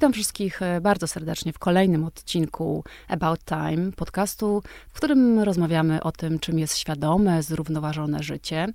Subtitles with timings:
[0.00, 6.12] Witam wszystkich e, bardzo serdecznie w kolejnym odcinku About Time, podcastu, w którym rozmawiamy o
[6.12, 8.66] tym, czym jest świadome, zrównoważone życie,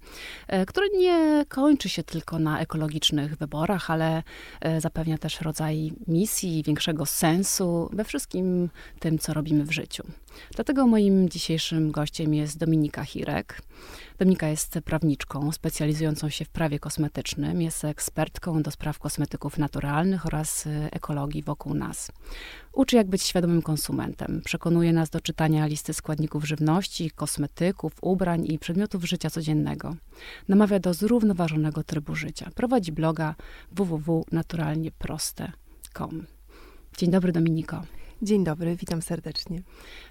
[0.47, 4.23] e, które nie kończy się tylko na ekologicznych wyborach, ale
[4.61, 8.69] e, zapewnia też rodzaj misji, większego sensu we wszystkim
[8.99, 10.03] tym, co robimy w życiu.
[10.55, 13.61] Dlatego moim dzisiejszym gościem jest Dominika Hirek.
[14.19, 20.67] Dominika jest prawniczką specjalizującą się w prawie kosmetycznym, jest ekspertką do spraw kosmetyków naturalnych oraz
[20.91, 22.11] ekologii wokół nas.
[22.73, 24.41] Uczy, jak być świadomym konsumentem.
[24.45, 29.95] Przekonuje nas do czytania listy składników żywności, kosmetyków, ubrań i przedmiotów życia codziennego.
[30.47, 32.49] Namawia do zrównoważonego trybu życia.
[32.55, 33.35] Prowadzi bloga
[33.71, 36.25] www.naturalnieproste.com.
[36.97, 37.81] Dzień dobry, Dominiko.
[38.21, 39.61] Dzień dobry, witam serdecznie.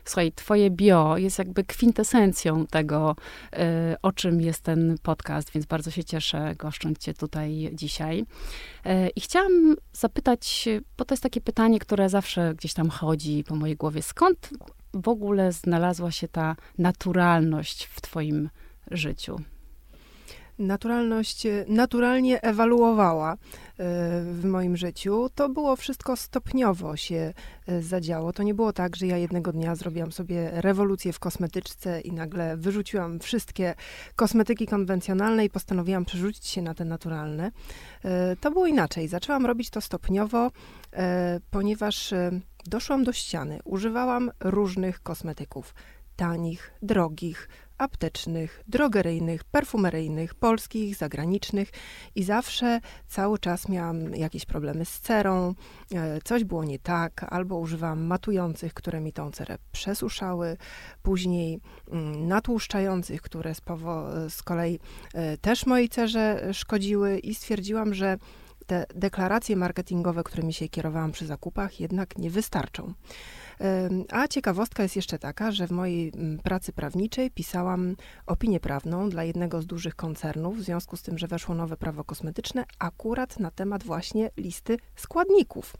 [0.04, 3.16] Słuchaj, twoje bio jest jakby kwintesencją tego,
[3.52, 3.58] y,
[4.02, 8.20] o czym jest ten podcast, więc bardzo się cieszę goszcząc cię tutaj dzisiaj.
[8.86, 13.56] Y, I chciałam zapytać, bo to jest takie pytanie, które zawsze gdzieś tam chodzi po
[13.56, 14.02] mojej głowie.
[14.02, 14.50] Skąd
[14.94, 18.50] w ogóle znalazła się ta naturalność w twoim
[18.90, 19.36] życiu?
[20.58, 23.36] Naturalność e, naturalnie ewaluowała e,
[24.22, 25.28] w moim życiu.
[25.34, 27.32] To było wszystko stopniowo się
[27.66, 28.32] e, zadziało.
[28.32, 32.56] To nie było tak, że ja jednego dnia zrobiłam sobie rewolucję w kosmetyczce i nagle
[32.56, 33.74] wyrzuciłam wszystkie
[34.16, 37.50] kosmetyki konwencjonalne i postanowiłam przerzucić się na te naturalne.
[38.40, 39.08] To było inaczej.
[39.08, 40.50] Zaczęłam robić to stopniowo,
[41.50, 42.14] ponieważ
[42.66, 43.58] doszłam do ściany.
[43.64, 45.74] Używałam różnych kosmetyków
[46.16, 51.70] tanich, drogich, aptecznych, drogeryjnych, perfumeryjnych, polskich, zagranicznych
[52.14, 55.54] i zawsze cały czas miałam jakieś problemy z cerą,
[55.94, 60.56] e, coś było nie tak, albo używałam matujących, które mi tą cerę przesuszały,
[61.02, 63.60] później mm, natłuszczających, które z,
[64.28, 64.78] z kolei
[65.14, 68.18] e, też mojej cerze szkodziły i stwierdziłam, że
[68.66, 72.94] te deklaracje marketingowe, którymi się kierowałam przy zakupach, jednak nie wystarczą.
[74.10, 79.24] A ciekawostka jest jeszcze taka, że w mojej mm, pracy prawniczej pisałam opinię prawną dla
[79.24, 83.50] jednego z dużych koncernów, w związku z tym, że weszło nowe prawo kosmetyczne, akurat na
[83.50, 85.74] temat właśnie listy składników.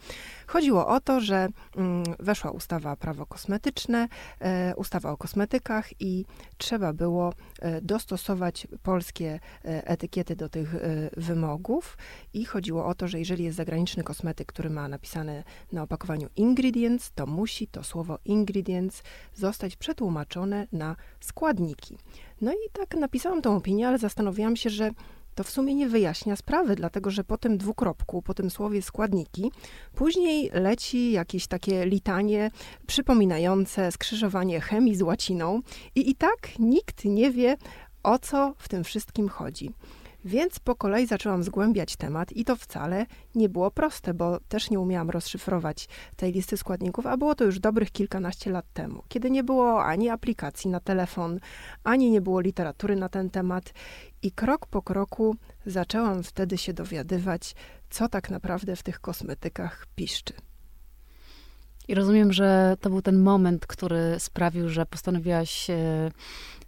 [0.46, 4.08] Chodziło o to, że mm, weszła ustawa prawo kosmetyczne,
[4.40, 6.24] e, ustawa o kosmetykach i
[6.58, 10.74] trzeba było e, dostosować polskie e, etykiety do tych
[11.16, 11.98] wymogów
[12.32, 17.12] i chodziło o to, że jeżeli jest zagraniczny kosmetyk, który ma napisane na opakowaniu ingredients,
[17.14, 19.02] to musi to słowo ingredients
[19.34, 21.98] zostać przetłumaczone na składniki.
[22.40, 24.90] No i tak napisałam tą opinię, ale zastanawiałam się, że
[25.34, 29.52] to w sumie nie wyjaśnia sprawy, dlatego że po tym dwukropku, po tym słowie składniki,
[29.94, 32.50] później leci jakieś takie litanie
[32.86, 35.60] przypominające skrzyżowanie chemii z łaciną
[35.94, 37.56] i i tak nikt nie wie,
[38.02, 39.70] o co w tym wszystkim chodzi.
[40.24, 44.80] Więc po kolei zaczęłam zgłębiać temat i to wcale nie było proste, bo też nie
[44.80, 49.44] umiałam rozszyfrować tej listy składników, a było to już dobrych kilkanaście lat temu, kiedy nie
[49.44, 51.40] było ani aplikacji na telefon,
[51.84, 53.72] ani nie było literatury na ten temat.
[54.22, 55.36] I krok po kroku
[55.66, 57.54] zaczęłam wtedy się dowiadywać,
[57.90, 60.34] co tak naprawdę w tych kosmetykach piszczy.
[61.88, 66.10] I rozumiem, że to był ten moment, który sprawił, że postanowiłaś e,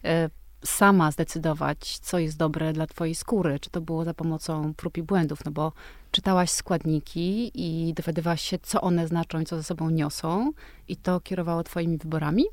[0.05, 0.31] e,
[0.67, 3.61] sama zdecydować, co jest dobre dla twojej skóry.
[3.61, 5.73] Czy to było za pomocą prób i błędów, no bo
[6.11, 10.53] czytałaś składniki i dowiadywałaś się, co one znaczą i co ze sobą niosą
[10.89, 12.45] i to kierowało twoimi wyborami?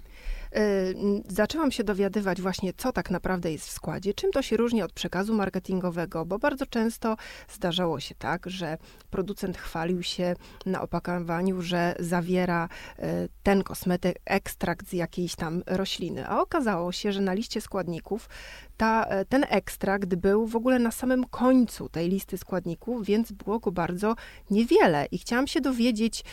[0.58, 4.81] Y, zaczęłam się dowiadywać właśnie, co tak naprawdę jest w składzie, czym to się różni
[4.81, 7.18] od przekazu marketingowego, bo bardzo często
[7.50, 8.78] zdarzało się tak, że
[9.09, 12.69] producent chwalił się na opakowaniu, że zawiera
[13.00, 13.03] y,
[13.44, 18.30] ten kosmetyk ekstrakt z jakiejś tam rośliny, a okazało się, że na liście składników
[18.78, 23.59] ta, y, ten ekstrakt był w ogóle na samym końcu tej listy składników, więc było
[23.59, 24.16] go bardzo
[24.50, 26.24] niewiele i chciałam się dowiedzieć,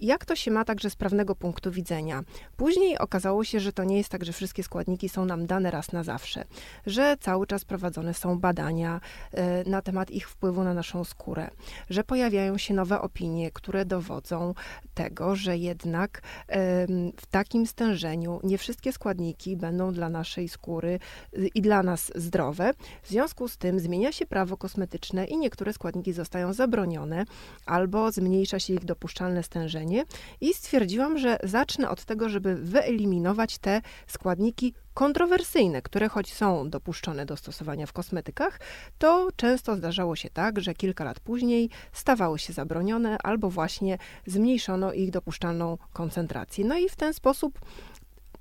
[0.00, 2.22] jak to się ma także z prawnego punktu widzenia.
[2.56, 5.70] Później okazało się, się, że to nie jest tak, że wszystkie składniki są nam dane
[5.70, 6.44] raz na zawsze,
[6.86, 9.00] że cały czas prowadzone są badania
[9.32, 11.50] e, na temat ich wpływu na naszą skórę,
[11.90, 14.54] że pojawiają się nowe opinie, które dowodzą
[14.94, 16.22] tego, że jednak
[17.16, 20.98] w takim stężeniu nie wszystkie składniki będą dla naszej skóry
[21.38, 22.70] y, i dla nas zdrowe.
[23.02, 27.24] W związku z tym zmienia się prawo kosmetyczne i niektóre składniki zostają zabronione
[27.66, 30.04] albo zmniejsza się ich dopuszczalne stężenie
[30.40, 37.26] i stwierdziłam, że zacznę od tego, żeby wyeliminować te składniki kontrowersyjne, które choć są dopuszczone
[37.26, 38.60] do stosowania w kosmetykach,
[38.98, 44.92] to często zdarzało się tak, że kilka lat później stawały się zabronione albo właśnie zmniejszono
[44.92, 46.64] ich dopuszczalną koncentrację.
[46.64, 47.60] No i w ten sposób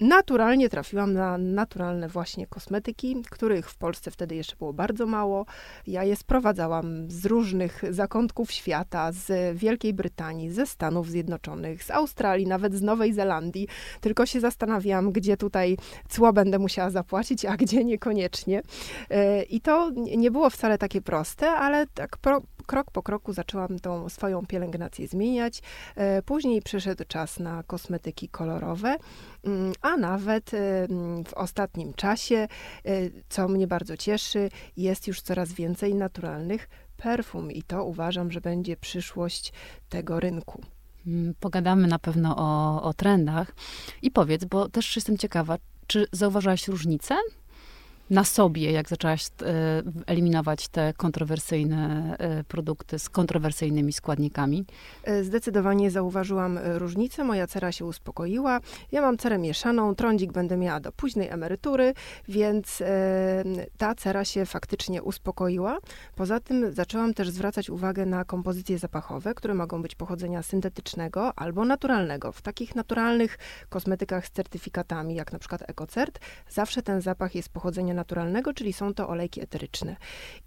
[0.02, 5.46] naturalnie trafiłam na naturalne właśnie kosmetyki, których w Polsce wtedy jeszcze było bardzo mało.
[5.88, 12.48] Ja je sprowadzałam z różnych zakątków świata, z Wielkiej Brytanii, ze Stanów Zjednoczonych, z Australii,
[12.48, 13.68] nawet z Nowej Zelandii.
[14.02, 15.78] Tylko się zastanawiałam, gdzie tutaj
[16.10, 18.62] cło będę musiała zapłacić, a gdzie niekoniecznie.
[19.10, 23.80] E, I to nie było wcale takie proste, ale tak pro, krok po kroku zaczęłam
[23.80, 25.62] tą swoją pielęgnację zmieniać.
[25.96, 28.98] E, później przyszedł czas na kosmetyki kolorowe,
[29.44, 32.48] mm, a nawet e, mm, w ostatnim czasie, e,
[33.30, 38.78] co mnie bardzo cieszy, jest już coraz więcej naturalnych perfum i to uważam, że będzie
[38.78, 39.54] przyszłość
[39.90, 40.62] tego rynku.
[41.08, 43.56] Mm, pogadamy na pewno o, o trendach.
[44.02, 47.16] I powiedz, bo też jestem ciekawa, czy zauważyłaś różnicę
[48.12, 54.66] na sobie, jak zaczęłaś e, eliminować te kontrowersyjne e, produkty z kontrowersyjnymi składnikami?
[55.04, 57.24] E, zdecydowanie zauważyłam różnicę.
[57.24, 58.60] Moja cera się uspokoiła.
[58.92, 61.94] Ja mam cerę mieszaną, trądzik będę miała do późnej emerytury,
[62.28, 62.84] więc
[63.78, 65.78] ta cera się faktycznie uspokoiła.
[66.16, 71.66] Poza tym zaczęłam też zwracać uwagę na kompozycje zapachowe, które mogą być pochodzenia syntetycznego albo
[71.66, 72.32] naturalnego.
[72.32, 73.38] W takich naturalnych
[73.70, 76.20] kosmetykach z certyfikatami, jak na przykład EcoCert,
[76.50, 79.96] zawsze ten zapach jest pochodzenia naturalnego, czyli są to olejki eteryczne.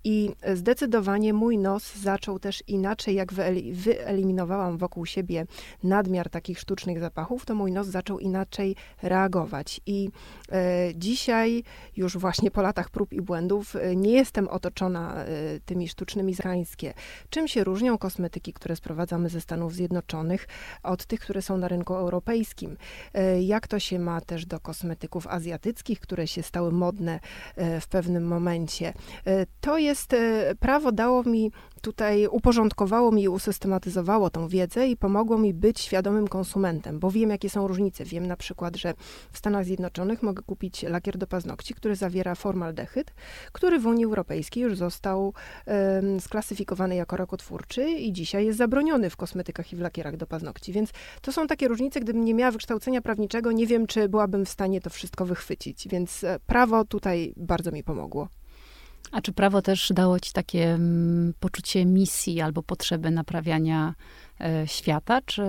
[0.04, 5.46] I zdecydowanie mój nos zaczął też inaczej, jak wyeliminowałam wokół siebie
[5.82, 9.80] nadmiar takich sztucznych zapachów, to mój nos zaczął inaczej reagować.
[9.86, 10.10] I
[10.52, 11.62] e, dzisiaj,
[11.96, 15.26] już właśnie po latach prób i błędów, e, nie jestem otoczona e,
[15.64, 16.94] tymi sztucznymi zrańskie.
[17.30, 20.48] Czym się różnią kosmetyki, które sprowadzamy ze Stanów Zjednoczonych
[20.82, 22.76] od tych, które są na rynku europejskim?
[23.40, 27.20] Jak to się ma też do kosmetyków azjatyckich, które się stały modne
[27.80, 28.92] w pewnym momencie.
[29.26, 31.52] E, to jest, e, prawo dało mi
[31.84, 37.30] tutaj, uporządkowało mi i usystematyzowało tą wiedzę i pomogło mi być świadomym konsumentem, bo wiem,
[37.30, 38.04] jakie są różnice.
[38.04, 38.94] Wiem na przykład, że
[39.32, 43.14] w Stanach Zjednoczonych mogę kupić lakier do paznokci, który zawiera formaldehyd,
[43.52, 45.32] który w Unii Europejskiej już został
[45.66, 50.72] um, sklasyfikowany jako rakotwórczy i dzisiaj jest zabroniony w kosmetykach i w lakierach do paznokci.
[50.72, 50.90] Więc
[51.22, 54.80] to są takie różnice, gdybym nie miała wykształcenia prawniczego, nie wiem, czy byłabym w stanie
[54.80, 55.88] to wszystko wychwycić.
[55.88, 58.28] Więc prawo tutaj bardzo mi pomogło.
[59.14, 63.94] A czy prawo też dało ci takie mm, poczucie misji albo potrzeby naprawiania
[64.40, 65.42] e, świata, czy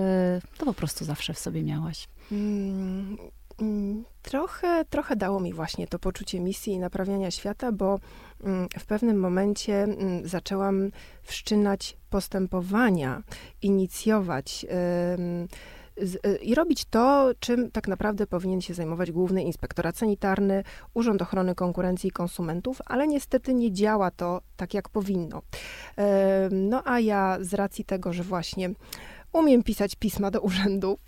[0.58, 2.08] to po prostu zawsze w sobie miałaś?
[2.32, 3.16] Mm,
[3.60, 7.98] mm, trochę, trochę dało mi właśnie to poczucie misji i naprawiania świata, bo
[8.78, 9.86] w pewnym momencie
[10.24, 10.90] zaczęłam
[11.22, 13.22] wszczynać postępowania,
[13.62, 14.66] inicjować
[16.42, 20.64] i robić to, czym tak naprawdę powinien się zajmować Główny Inspektorat Sanitarny,
[20.94, 25.42] Urząd Ochrony Konkurencji i Konsumentów, ale niestety nie działa to tak, jak powinno.
[26.50, 28.70] No a ja z racji tego, że właśnie
[29.32, 31.00] umiem pisać pisma do urzędów,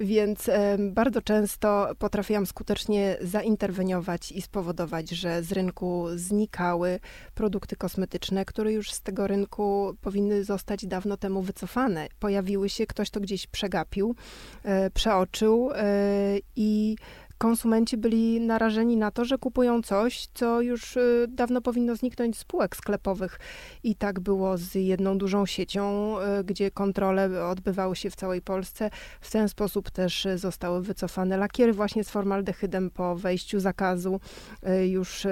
[0.00, 7.00] więc bardzo często potrafiłam skutecznie zainterweniować i spowodować, że z rynku znikały
[7.34, 12.08] produkty kosmetyczne, które już z tego rynku powinny zostać dawno temu wycofane.
[12.18, 14.14] Pojawiły się, ktoś to gdzieś przegapił,
[14.62, 16.96] e, przeoczył e, i
[17.40, 22.40] konsumenci byli narażeni na to, że kupują coś, co już y, dawno powinno zniknąć z
[22.40, 23.38] spółek sklepowych.
[23.82, 28.90] I tak było z jedną dużą siecią, y, gdzie kontrole odbywały się w całej Polsce.
[29.20, 34.20] W ten sposób też zostały wycofane lakiery właśnie z formaldehydem po wejściu zakazu.
[34.68, 35.26] Y, już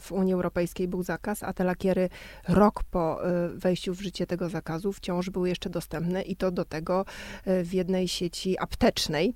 [0.00, 2.08] w Unii Europejskiej był zakaz, a te lakiery
[2.48, 3.18] rok po
[3.54, 7.04] wejściu w życie tego zakazu wciąż były jeszcze dostępne i to do tego
[7.46, 9.34] w jednej sieci aptecznej.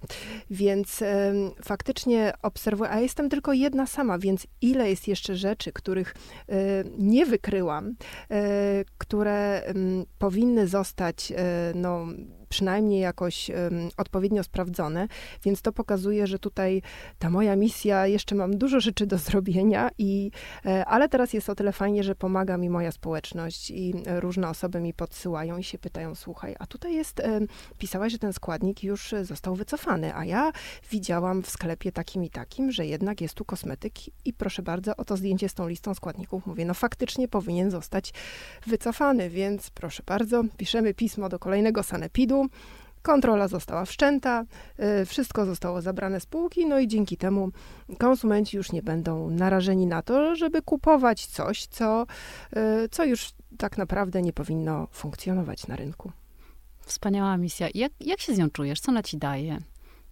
[0.51, 1.03] Więc
[1.63, 6.55] faktycznie obserwuję, a jestem tylko jedna sama, więc ile jest jeszcze rzeczy, których y,
[6.99, 7.95] nie wykryłam, y,
[8.99, 9.75] które y,
[10.19, 11.33] powinny zostać
[11.75, 12.07] no,
[12.55, 13.51] przynajmniej jakoś
[13.97, 15.09] odpowiednio sprawdzone,
[15.45, 16.83] więc to pokazuje, że tutaj
[17.19, 20.31] ta moja misja, jeszcze mam dużo rzeczy do zrobienia, i,
[20.67, 24.81] e, ale teraz jest o tyle fajnie, że pomaga mi moja społeczność i różne osoby
[24.81, 27.41] mi podsyłają i się pytają, słuchaj, a tutaj jest, e,
[27.79, 30.53] pisałaś, że ten składnik już został wycofany, a ja
[30.91, 33.95] widziałam w sklepie takim i takim, że jednak jest tu kosmetyk
[34.25, 36.47] i proszę bardzo, oto zdjęcie z tą listą składników.
[36.47, 38.13] Mówię, no faktycznie powinien zostać
[38.67, 42.44] wycofany, więc proszę bardzo, piszemy pismo do kolejnego sanepidu,
[43.03, 44.45] Kontrola została wszczęta,
[45.03, 47.51] y, wszystko zostało zabrane z półki, no i dzięki temu
[47.99, 52.07] konsumenci już nie będą narażeni na to, żeby kupować coś, co,
[52.57, 56.13] y, co już tak naprawdę nie powinno funkcjonować na rynku.
[56.81, 57.69] Wspaniała misja.
[57.75, 58.81] Jak, jak się z nią czujesz?
[58.81, 59.59] Co ona ci daje?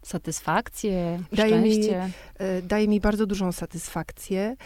[0.02, 2.00] Satysfakcję, daje szczęście?
[2.00, 4.56] Mi, daje mi bardzo dużą satysfakcję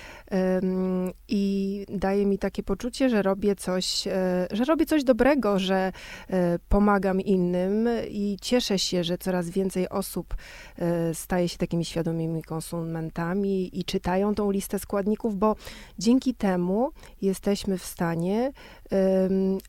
[1.29, 5.93] i daje mi takie poczucie, że robię coś, e, że robię coś dobrego, że
[6.31, 10.35] e, pomagam innym i cieszę się, że coraz więcej osób
[10.79, 15.57] e, staje się takimi świadomymi konsumentami i czytają tą listę składników, bo
[15.99, 16.91] dzięki temu
[17.23, 18.53] jesteśmy w stanie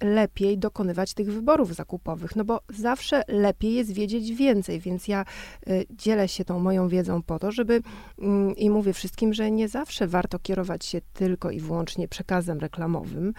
[0.01, 5.25] lepiej dokonywać tych wyborów zakupowych, no bo zawsze lepiej jest wiedzieć więcej, więc ja
[5.89, 7.81] dzielę się tą moją wiedzą po to, żeby
[8.19, 13.33] mm, i mówię wszystkim, że nie zawsze warto kierować się tylko i wyłącznie przekazem reklamowym,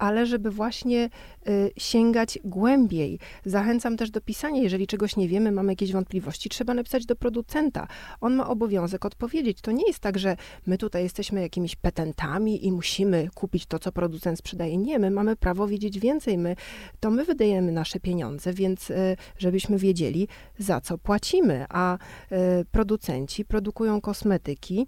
[0.00, 1.10] ale żeby właśnie
[1.48, 3.18] y, sięgać głębiej.
[3.44, 7.86] Zachęcam też do pisania, jeżeli czegoś nie wiemy, mamy jakieś wątpliwości, trzeba napisać do producenta.
[8.20, 9.60] On ma obowiązek odpowiedzieć.
[9.60, 13.92] To nie jest tak, że my tutaj jesteśmy jakimiś petentami i musimy kupić to, co
[13.92, 14.76] producent sprzedaje.
[14.76, 16.38] Nie, my mamy prawo wiedzieć więcej.
[16.38, 16.56] My,
[17.00, 20.28] to my wydajemy nasze pieniądze, więc y, żebyśmy wiedzieli,
[20.58, 21.66] za co płacimy.
[21.68, 21.98] A y,
[22.70, 24.86] producenci produkują kosmetyki,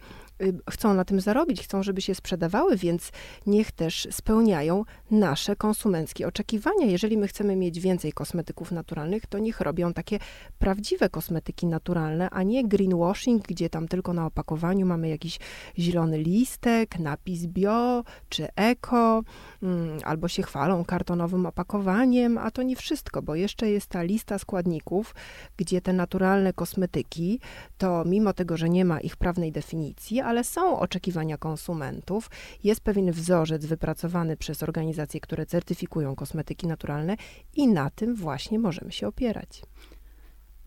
[0.71, 3.11] chcą na tym zarobić, chcą, żeby się sprzedawały, więc
[3.47, 6.87] niech też spełniają nasze konsumenckie oczekiwania.
[6.87, 10.19] Jeżeli my chcemy mieć więcej kosmetyków naturalnych, to niech robią takie
[10.59, 15.39] prawdziwe kosmetyki naturalne, a nie greenwashing, gdzie tam tylko na opakowaniu mamy jakiś
[15.79, 19.23] zielony listek, napis bio czy eko,
[19.63, 24.39] mm, albo się chwalą kartonowym opakowaniem, a to nie wszystko, bo jeszcze jest ta lista
[24.39, 25.15] składników,
[25.57, 27.41] gdzie te naturalne kosmetyki,
[27.79, 32.31] to mimo tego, że nie ma ich prawnej definicji, ale są oczekiwania konsumentów,
[32.65, 37.17] jest pewien wzorzec wypracowany przez organizacje, które certyfikują kosmetyki naturalne
[37.57, 39.62] i na tym właśnie możemy się opierać.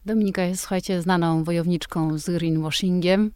[0.06, 3.32] Dominika jest, słuchajcie, znaną wojowniczką z greenwashingiem.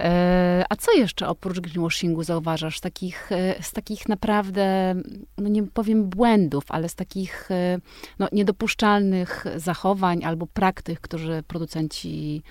[0.00, 2.78] E, a co jeszcze oprócz greenwashingu zauważasz?
[2.78, 4.94] Z takich, e, z takich naprawdę,
[5.38, 7.78] no nie powiem błędów, ale z takich e,
[8.18, 12.42] no, niedopuszczalnych zachowań albo praktyk, które producenci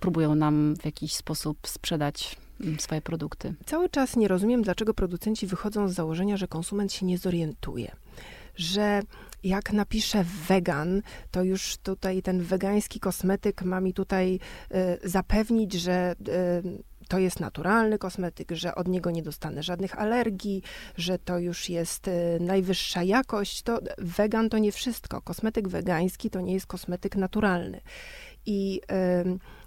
[0.00, 2.36] próbują nam w jakiś sposób sprzedać
[2.78, 3.54] swoje produkty.
[3.66, 7.96] Cały czas nie rozumiem, dlaczego producenci wychodzą z założenia, że konsument się nie zorientuje.
[8.56, 9.02] Że
[9.44, 14.40] jak napiszę wegan, to już tutaj ten wegański kosmetyk ma mi tutaj
[15.04, 20.62] y, zapewnić, że y, to jest naturalny kosmetyk, że od niego nie dostanę żadnych alergii,
[20.96, 23.62] że to już jest y, najwyższa jakość.
[23.62, 25.22] To wegan to nie wszystko.
[25.22, 27.80] Kosmetyk wegański to nie jest kosmetyk naturalny.
[28.46, 28.80] I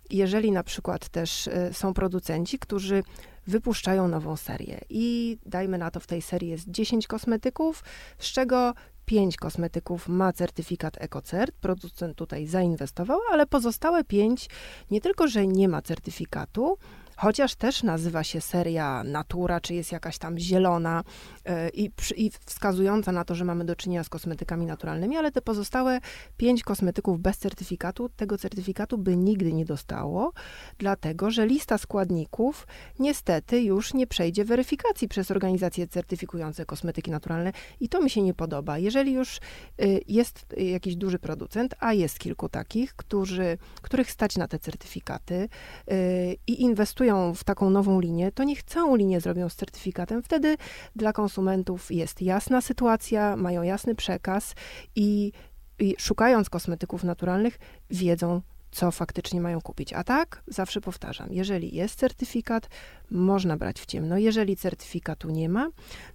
[0.09, 3.03] jeżeli na przykład też y, są producenci, którzy
[3.47, 4.81] wypuszczają nową serię.
[4.89, 7.83] I dajmy na to w tej serii jest 10 kosmetyków,
[8.17, 8.73] z czego
[9.05, 14.49] 5 kosmetyków ma certyfikat EcoCert, producent tutaj zainwestował, ale pozostałe 5
[14.91, 16.77] nie tylko, że nie ma certyfikatu,
[17.19, 21.03] chociaż też nazywa się seria Natura, czy jest jakaś tam zielona
[21.45, 25.41] e, i, i wskazująca na to, że mamy do czynienia z kosmetykami naturalnymi, ale te
[25.41, 25.99] pozostałe
[26.37, 30.33] pięć kosmetyków bez certyfikatu, tego certyfikatu by nigdy nie dostało,
[30.77, 32.67] dlatego że lista składników
[32.99, 38.33] niestety już nie przejdzie weryfikacji przez organizacje certyfikujące kosmetyki naturalne i to mi się nie
[38.33, 38.77] podoba.
[38.77, 44.47] Jeżeli już y, jest jakiś duży producent, a jest kilku takich, którzy, których stać na
[44.47, 45.49] te certyfikaty
[45.91, 50.23] y, i inwestują inwestują w taką nową linię, to niech całą linię zrobią z certyfikatem.
[50.23, 50.57] Wtedy
[50.95, 54.55] dla konsumentów jest jasna sytuacja, mają jasny przekaz
[54.95, 55.31] i,
[55.79, 59.93] i szukając kosmetyków naturalnych, wiedzą, co faktycznie mają kupić.
[59.93, 62.69] A tak, zawsze powtarzam, jeżeli jest certyfikat,
[63.11, 64.17] można brać w ciemno.
[64.17, 65.69] Jeżeli certyfikatu nie ma,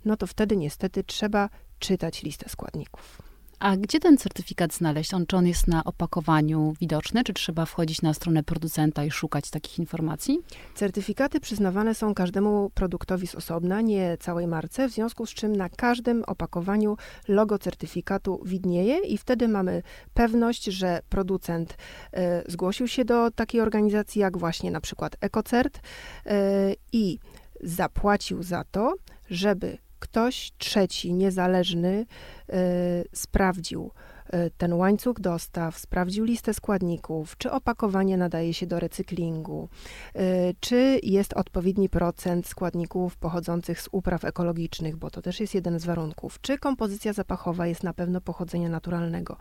[0.05, 1.49] no to wtedy niestety trzeba
[1.79, 3.34] czytać listę składników.
[3.65, 5.15] A gdzie ten certyfikat znaleźć?
[5.15, 9.51] On, czy on jest na opakowaniu widoczny, czy trzeba wchodzić na stronę producenta i szukać
[9.51, 10.41] takich informacji?
[10.75, 15.69] Certyfikaty przyznawane są każdemu produktowi z osobna, nie całej marce, w związku z czym na
[15.69, 16.97] każdym opakowaniu
[17.29, 19.83] logo certyfikatu widnieje i wtedy mamy
[20.15, 26.31] pewność, że producent y, zgłosił się do takiej organizacji jak właśnie na przykład EcoCert y,
[26.93, 27.19] i
[27.61, 28.95] zapłacił za to,
[29.31, 32.07] żeby ktoś trzeci, niezależny,
[32.49, 32.55] y,
[33.13, 33.91] sprawdził
[34.35, 39.69] y, ten łańcuch dostaw, sprawdził listę składników, czy opakowanie nadaje się do recyklingu,
[40.17, 40.21] y,
[40.61, 45.85] czy jest odpowiedni procent składników pochodzących z upraw ekologicznych, bo to też jest jeden z
[45.85, 49.37] warunków, czy kompozycja zapachowa jest na pewno pochodzenia naturalnego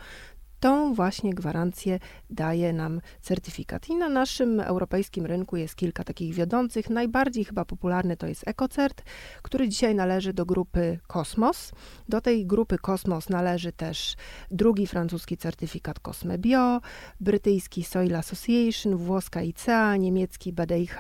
[0.64, 3.90] tą właśnie gwarancję daje nam certyfikat.
[3.90, 6.90] I na naszym europejskim rynku jest kilka takich wiodących.
[6.90, 9.04] Najbardziej chyba popularny to jest EcoCert,
[9.42, 11.72] który dzisiaj należy do grupy Cosmos.
[12.10, 14.16] Do tej grupy Cosmos należy też
[14.52, 16.82] drugi francuski certyfikat Cosme Bio,
[17.20, 20.98] brytyjski Soil Association, włoska ICEA, niemiecki BDIH.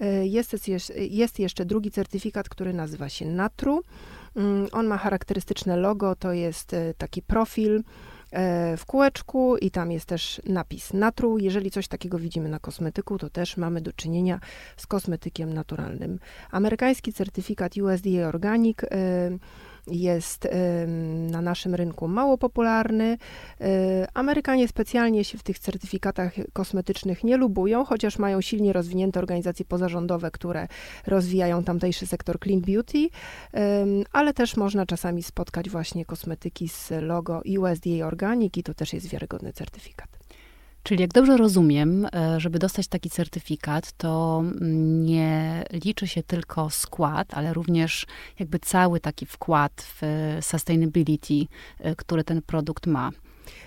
[0.00, 3.82] E, jest, jest jeszcze drugi certyfikat, który nazywa się Natru.
[4.36, 7.82] Mm, on ma charakterystyczne logo, to jest e, taki profil
[8.76, 11.38] w kółeczku i tam jest też napis natru.
[11.38, 14.40] Jeżeli coś takiego widzimy na kosmetyku, to też mamy do czynienia
[14.76, 16.18] z kosmetykiem naturalnym.
[16.50, 18.78] Amerykański certyfikat USDA Organic
[19.86, 20.48] jest
[21.30, 23.18] na naszym rynku mało popularny.
[23.60, 29.64] E, Amerykanie specjalnie się w tych certyfikatach kosmetycznych nie lubują, chociaż mają silnie rozwinięte organizacje
[29.64, 30.68] pozarządowe, które
[31.06, 33.08] rozwijają tamtejszy sektor clean beauty,
[34.12, 39.08] ale też można czasami spotkać właśnie kosmetyki z logo USDA Organic i to też jest
[39.08, 40.21] wiarygodny certyfikat.
[40.82, 44.42] Czyli jak dobrze rozumiem, e, żeby dostać taki certyfikat, to
[45.00, 48.06] nie liczy się tylko skład, ale również
[48.38, 50.02] jakby cały taki wkład w
[50.40, 51.46] sustainability,
[51.78, 53.10] e, który ten produkt ma.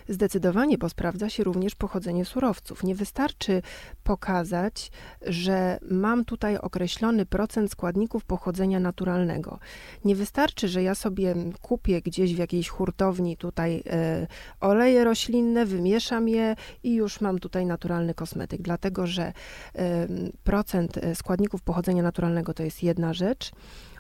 [0.08, 2.84] Zdecydowanie, bo sprawdza się również pochodzenie surowców.
[2.84, 3.62] Nie wystarczy
[4.04, 9.60] pokazać, że mam tutaj określony procent składników pochodzenia naturalnego.
[10.06, 14.28] Nie wystarczy, że ja sobie kupię gdzieś w jakiejś hurtowni tutaj e,
[14.60, 19.34] oleje roślinne, wymieszam je i już mam tutaj naturalny kosmetyk, dlatego że
[19.76, 20.08] e,
[20.44, 23.52] procent e, składników pochodzenia naturalnego to jest jedna rzecz.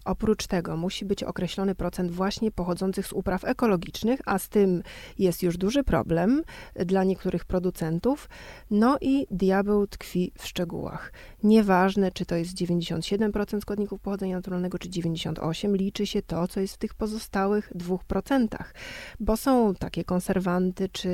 [0.05, 4.83] Oprócz tego musi być określony procent właśnie pochodzących z upraw ekologicznych, a z tym
[5.19, 6.43] jest już duży problem
[6.75, 8.29] dla niektórych producentów.
[8.71, 11.13] No i diabeł tkwi w szczegółach.
[11.43, 16.73] Nieważne, czy to jest 97% składników pochodzenia naturalnego, czy 98%, liczy się to, co jest
[16.73, 18.47] w tych pozostałych 2%,
[19.19, 21.09] bo są takie konserwanty, czy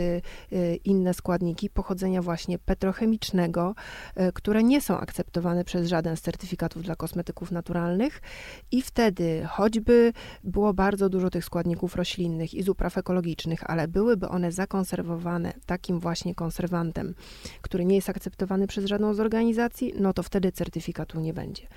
[0.54, 3.76] y, inne składniki pochodzenia właśnie petrochemicznego,
[4.20, 8.22] y, które nie są akceptowane przez żaden z certyfikatów dla kosmetyków naturalnych
[8.72, 13.88] i i wtedy, choćby było bardzo dużo tych składników roślinnych i z upraw ekologicznych, ale
[13.88, 17.16] byłyby one zakonserwowane takim właśnie konserwantem,
[17.62, 21.68] który nie jest akceptowany przez żadną z organizacji, no to wtedy certyfikatu nie będzie.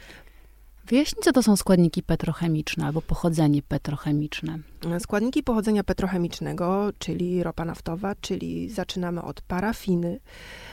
[0.87, 4.59] Wyjaśnij, co to są składniki petrochemiczne albo pochodzenie petrochemiczne.
[4.99, 10.21] Składniki pochodzenia petrochemicznego, czyli ropa naftowa, czyli zaczynamy od parafiny.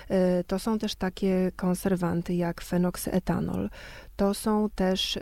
[0.10, 3.70] E, to są też takie konserwanty jak fenoksetanol.
[4.22, 5.20] To są też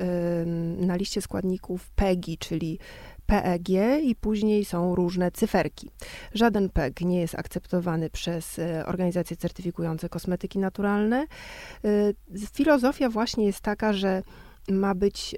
[0.77, 2.79] na liście składników PEGI, czyli
[3.25, 3.69] PEG
[4.03, 5.89] i później są różne cyferki.
[6.33, 11.25] Żaden PEG nie jest akceptowany przez e, organizacje certyfikujące kosmetyki naturalne.
[11.85, 11.87] E,
[12.53, 14.23] filozofia właśnie jest taka, że
[14.69, 15.35] ma być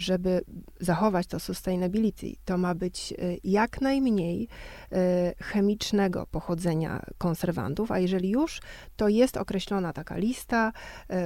[0.00, 0.40] żeby
[0.80, 3.14] zachować to sustainability, to ma być
[3.44, 4.48] jak najmniej
[4.92, 8.60] Y, chemicznego pochodzenia konserwantów, a jeżeli już,
[8.96, 10.72] to jest określona taka lista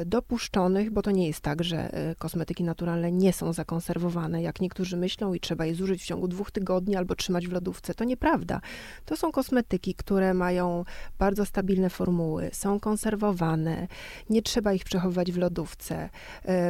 [0.03, 4.61] y, dopuszczonych, bo to nie jest tak, że y, kosmetyki naturalne nie są zakonserwowane, jak
[4.61, 7.95] niektórzy myślą i trzeba je zużyć w ciągu dwóch tygodni albo trzymać w lodówce.
[7.95, 8.61] To nieprawda.
[9.05, 10.85] To są kosmetyki, które mają
[11.19, 13.89] bardzo stabilne formuły, są konserwowane,
[14.31, 16.11] nie trzeba ich przechowywać w lodówce,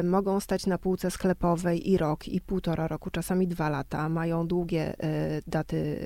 [0.03, 4.93] mogą stać na półce sklepowej i rok, i półtora roku, czasami dwa lata, mają długie
[5.47, 5.99] daty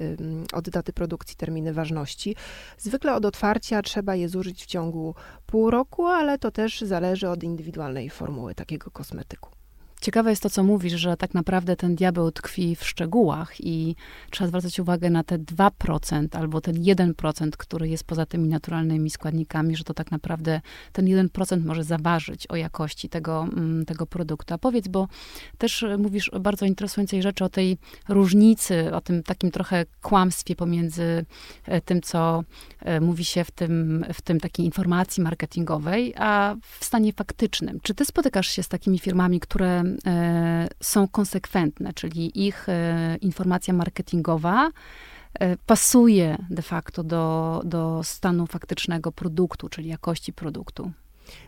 [0.54, 2.36] od daty produkcji, terminy ważności.
[2.78, 7.44] Zwykle od otwarcia trzeba je zużyć w ciągu pół roku, ale to też zależy od
[7.44, 9.59] indywidualnej formuły takiego kosmetyku.
[10.02, 13.96] Ciekawe jest to, co mówisz, że tak naprawdę ten diabeł tkwi w szczegółach i
[14.30, 19.76] trzeba zwracać uwagę na te 2% albo ten 1%, który jest poza tymi naturalnymi składnikami,
[19.76, 20.62] że to tak naprawdę
[20.94, 24.54] ten 1% może zaważyć o jakości tego, mm, tego produktu.
[24.54, 25.08] A powiedz, bo
[25.58, 27.78] też mówisz o bardzo interesującej rzeczy, o tej
[28.10, 31.26] różnicy, o tym takim trochę kłamstwie pomiędzy
[31.66, 32.44] e, tym, co
[32.80, 37.80] e, mówi się w tym, w tym takiej informacji marketingowej, a w stanie faktycznym.
[37.84, 39.89] Czy ty spotykasz się z takimi firmami, które
[40.82, 44.72] są konsekwentne, czyli ich e, informacja marketingowa
[45.34, 50.92] e, pasuje de facto do, do stanu faktycznego produktu, czyli jakości produktu.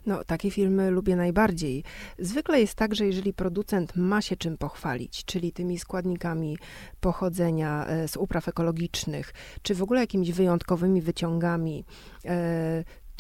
[0.06, 1.84] No, takie filmy lubię najbardziej.
[2.20, 6.58] Zwykle jest tak, że jeżeli producent ma się czym pochwalić, czyli tymi składnikami
[7.00, 11.86] pochodzenia z upraw ekologicznych, czy w ogóle jakimiś wyjątkowymi wyciągami,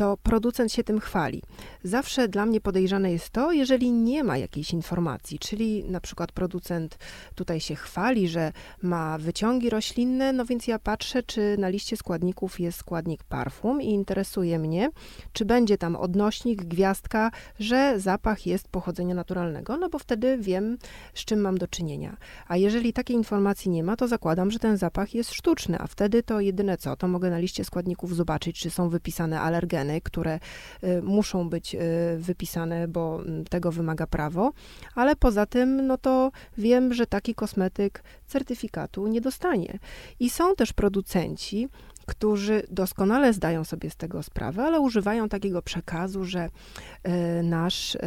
[0.02, 1.42] to producent się tym chwali.
[1.84, 6.98] Zawsze dla mnie podejrzane jest to, jeżeli nie ma jakiejś informacji, czyli na przykład producent
[7.36, 12.60] tutaj się chwali, że ma wyciągi roślinne, no więc ja patrzę, czy na liście składników
[12.60, 14.90] jest składnik parfum i interesuje mnie,
[15.34, 20.78] czy będzie tam odnośnik, gwiazdka, że zapach jest pochodzenia naturalnego, no bo wtedy wiem,
[21.14, 22.18] z czym mam do czynienia.
[22.48, 26.24] A jeżeli takiej informacji nie ma, to zakładam, że ten zapach jest sztuczny, a wtedy
[26.24, 30.39] to jedyne co, to mogę na liście składników zobaczyć, czy są wypisane alergeny, które
[30.84, 31.80] y, muszą być y,
[32.17, 34.51] wypisane, bo mm, tego wymaga prawo,
[34.95, 39.80] ale poza tym, no to wiem, że taki kosmetyk certyfikatu nie dostanie.
[40.19, 41.69] I są też producenci,
[42.06, 47.97] którzy doskonale zdają sobie z tego sprawę, ale używają takiego przekazu, że y, nasz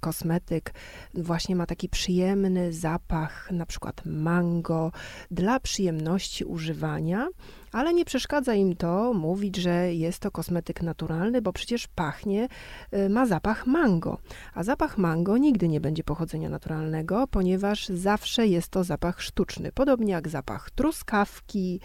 [0.00, 0.74] kosmetyk
[1.14, 4.92] właśnie ma taki przyjemny zapach, na przykład mango,
[5.30, 7.28] dla przyjemności używania
[7.72, 12.48] ale nie przeszkadza im to mówić, że jest to kosmetyk naturalny, bo przecież pachnie,
[12.94, 14.18] y, ma zapach mango.
[14.54, 19.72] A zapach mango nigdy nie będzie pochodzenia naturalnego, ponieważ zawsze jest to zapach sztuczny.
[19.72, 21.80] Podobnie jak zapach truskawki,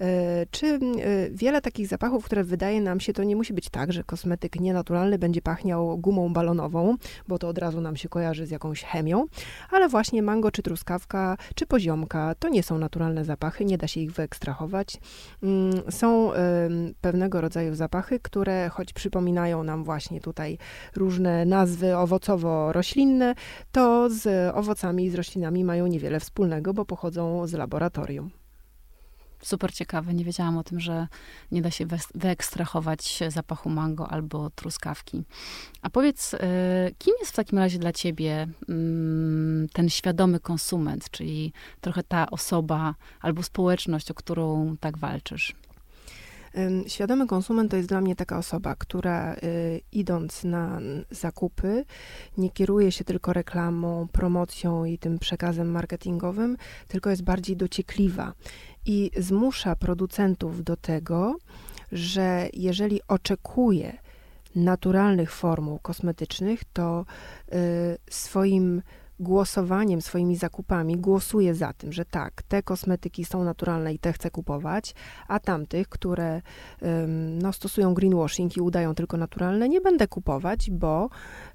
[0.00, 0.04] y,
[0.50, 0.78] czy y,
[1.32, 5.18] wiele takich zapachów, które wydaje nam się, to nie musi być tak, że kosmetyk nienaturalny
[5.18, 6.96] będzie pachniał gumą balonową,
[7.28, 9.26] bo to od razu nam się kojarzy z jakąś chemią,
[9.70, 14.00] ale właśnie mango, czy truskawka, czy poziomka, to nie są naturalne zapachy, nie da się
[14.00, 14.98] ich wyekstrahować.
[15.42, 16.32] Mm, są
[17.00, 20.58] pewnego rodzaju zapachy, które choć przypominają nam właśnie tutaj
[20.96, 23.34] różne nazwy owocowo-roślinne,
[23.72, 28.37] to z owocami i z roślinami mają niewiele wspólnego, bo pochodzą z laboratorium.
[29.42, 30.14] Super ciekawe.
[30.14, 31.08] Nie wiedziałam o tym, że
[31.52, 35.24] nie da się wyekstrahować zapachu mango albo truskawki.
[35.82, 36.38] A powiedz, y,
[36.98, 42.94] kim jest w takim razie dla ciebie mm, ten świadomy konsument, czyli trochę ta osoba
[43.20, 45.54] albo społeczność, o którą tak walczysz?
[46.86, 51.84] Świadomy konsument to jest dla mnie taka osoba, która y, idąc na zakupy,
[52.38, 56.56] nie kieruje się tylko reklamą, promocją i tym przekazem marketingowym,
[56.88, 58.32] tylko jest bardziej dociekliwa
[58.88, 61.36] i zmusza producentów do tego,
[61.92, 63.98] że jeżeli oczekuje
[64.54, 67.04] naturalnych formuł kosmetycznych, to
[67.52, 67.54] y,
[68.10, 68.82] swoim
[69.20, 74.30] głosowaniem, swoimi zakupami głosuje za tym, że tak, te kosmetyki są naturalne i te chcę
[74.30, 74.94] kupować,
[75.28, 76.42] a tamtych, które
[77.42, 81.08] no, stosują greenwashing i udają tylko naturalne, nie będę kupować, bo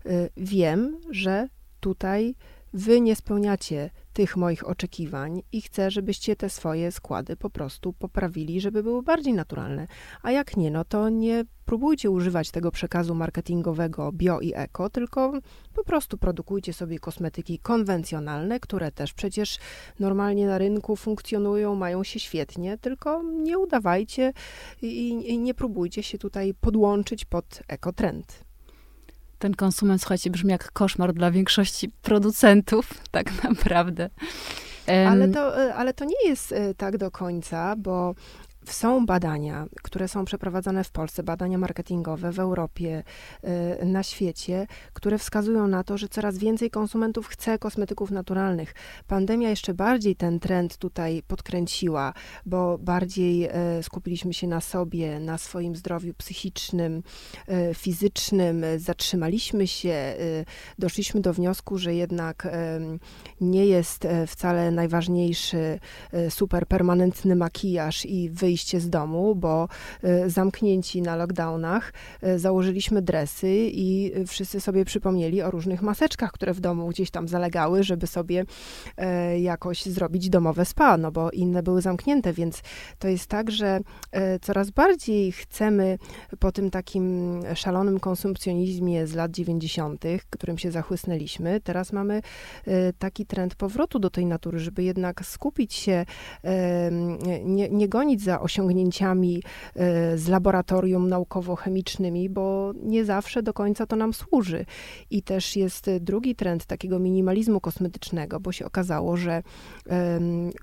[0.06, 1.48] y, wiem, że
[1.80, 2.36] tutaj
[2.74, 8.62] wy nie spełniacie tych moich oczekiwań i chcę, żebyście te swoje składy po prostu poprawili,
[8.62, 9.88] żeby były bardziej naturalne.
[10.22, 15.34] A jak nie, no to nie próbujcie używać tego przekazu marketingowego bio i eko, tylko
[15.74, 19.58] po prostu produkujcie sobie kosmetyki konwencjonalne, które też przecież
[20.00, 24.34] normalnie na rynku funkcjonują, mają się świetnie, tylko nie udawajcie
[24.82, 28.42] i, i nie próbujcie się tutaj podłączyć pod ekotrend
[29.43, 34.10] ten konsument, słuchajcie, brzmi jak koszmar dla większości producentów, tak naprawdę.
[35.08, 38.15] Ale to, e, ale to nie jest e, tak do końca, bo
[38.65, 43.04] są badania, które są przeprowadzane w Polsce, badania marketingowe w Europie,
[43.82, 48.73] y, na świecie, które wskazują na to, że coraz więcej konsumentów chce kosmetyków naturalnych.
[49.08, 52.13] Pandemia jeszcze bardziej ten trend tutaj podkręciła,
[52.45, 53.49] bo bardziej
[53.80, 57.04] y, skupiliśmy się na sobie, na swoim zdrowiu psychicznym,
[57.71, 60.15] y, fizycznym, zatrzymaliśmy się,
[60.80, 62.47] doszliśmy do wniosku, że jednak
[63.41, 65.80] nie jest wcale najważniejszy
[66.30, 69.68] super permanentny makijaż i wyjście wyjście z domu, bo
[70.04, 76.54] y, zamknięci na lockdownach y, założyliśmy dresy i wszyscy sobie przypomnieli o różnych maseczkach, które
[76.54, 78.46] w domu gdzieś tam zalegały, żeby sobie
[78.98, 82.62] e, jakoś zrobić domowe spa, no bo inne były zamknięte, więc
[83.00, 83.80] to jest tak, że
[84.12, 85.98] e, coraz bardziej chcemy
[86.39, 92.22] po tym takim szalonym konsumpcjonizmie z lat 90., którym się zachłysnęliśmy, teraz mamy
[92.68, 96.06] e, taki trend powrotu do tej natury, żeby jednak skupić się,
[97.44, 99.43] nie, nie gonić za osiągnięciami
[99.75, 104.65] e, z laboratorium naukowo-chemicznymi, bo nie zawsze do końca to nam służy.
[105.10, 109.43] I też jest drugi trend takiego minimalizmu kosmetycznego, bo się okazało, że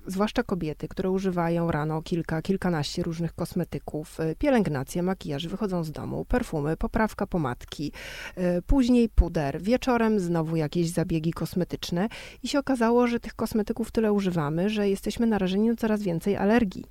[0.07, 6.25] zwłaszcza kobiety, które używają rano kilka, kilkanaście różnych kosmetyków, e, pielęgnacja, makijaż, wychodzą z domu,
[6.25, 7.91] perfumy, poprawka pomadki,
[8.35, 12.07] e, później puder, wieczorem znowu jakieś zabiegi kosmetyczne
[12.43, 16.85] i się okazało, że tych kosmetyków tyle używamy, że jesteśmy narażeni na coraz więcej alergii.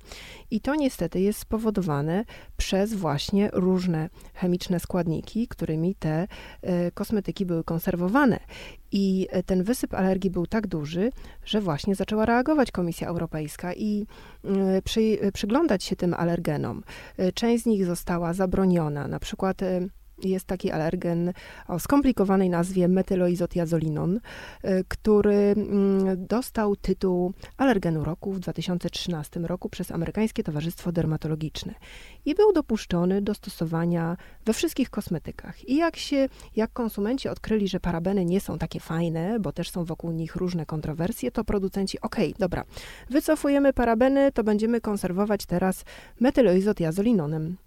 [0.51, 2.25] I to niestety jest spowodowane
[2.57, 6.27] przez właśnie różne chemiczne składniki, którymi te
[6.61, 8.39] e, kosmetyki były konserwowane.
[8.91, 11.11] I e, ten wysyp alergii był tak duży,
[11.45, 14.05] że właśnie zaczęła reagować Komisja Europejska i
[14.45, 16.83] e, przy, przyglądać się tym alergenom.
[17.33, 19.61] Część z nich została zabroniona, na przykład
[20.23, 21.33] jest taki alergen
[21.67, 29.91] o skomplikowanej nazwie metyloizotiazolinon, y, który mm, dostał tytuł alergenu roku w 2013 roku przez
[29.91, 31.73] Amerykańskie Towarzystwo Dermatologiczne
[32.25, 35.69] i był dopuszczony do stosowania we wszystkich kosmetykach.
[35.69, 39.85] I jak się, jak konsumenci odkryli, że parabeny nie są takie fajne, bo też są
[39.85, 42.63] wokół nich różne kontrowersje, to producenci, ok, dobra,
[43.09, 45.83] wycofujemy parabeny, to będziemy konserwować teraz
[46.19, 47.57] metyloizotiazolinonem.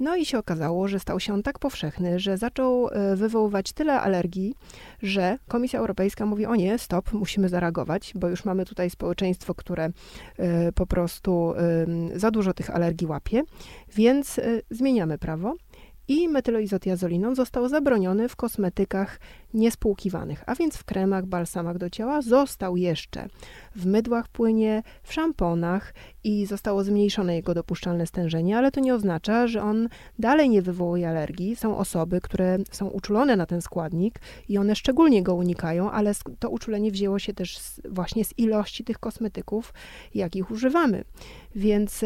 [0.00, 4.00] No i się okazało, że stał się on tak powszechny, że zaczął e, wywoływać tyle
[4.00, 4.54] alergii,
[5.02, 9.90] że Komisja Europejska mówi: O nie, stop, musimy zareagować, bo już mamy tutaj społeczeństwo, które
[10.38, 11.54] e, po prostu
[12.14, 13.42] za dużo tych alergii łapie,
[13.94, 15.54] więc e, zmieniamy prawo.
[16.08, 19.20] I metyloizotiazolinon został zabroniony w kosmetykach
[19.54, 23.28] niespłukiwanych, a więc w kremach, balsamach do ciała został jeszcze
[23.76, 29.46] w mydłach płynie, w szamponach i zostało zmniejszone jego dopuszczalne stężenie, ale to nie oznacza,
[29.46, 31.56] że on dalej nie wywołuje alergii.
[31.56, 36.50] Są osoby, które są uczulone na ten składnik i one szczególnie go unikają, ale to
[36.50, 39.74] uczulenie wzięło się też z, właśnie z ilości tych kosmetyków,
[40.14, 41.04] jakich używamy.
[41.54, 42.04] Więc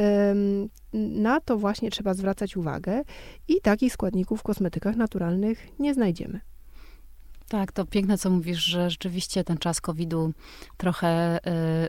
[0.92, 3.02] na to właśnie trzeba zwracać uwagę
[3.48, 6.53] i takich składników w kosmetykach naturalnych nie znajdziemy.
[7.54, 10.32] Tak, to piękne, co mówisz, że rzeczywiście ten czas COVID-u
[10.76, 11.40] trochę y,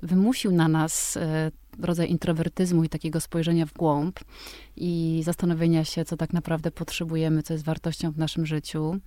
[0.04, 1.22] wymusił na nas y,
[1.80, 4.20] rodzaj introwertyzmu i takiego spojrzenia w głąb
[4.76, 9.00] i zastanowienia się, co tak naprawdę potrzebujemy, co jest wartością w naszym życiu.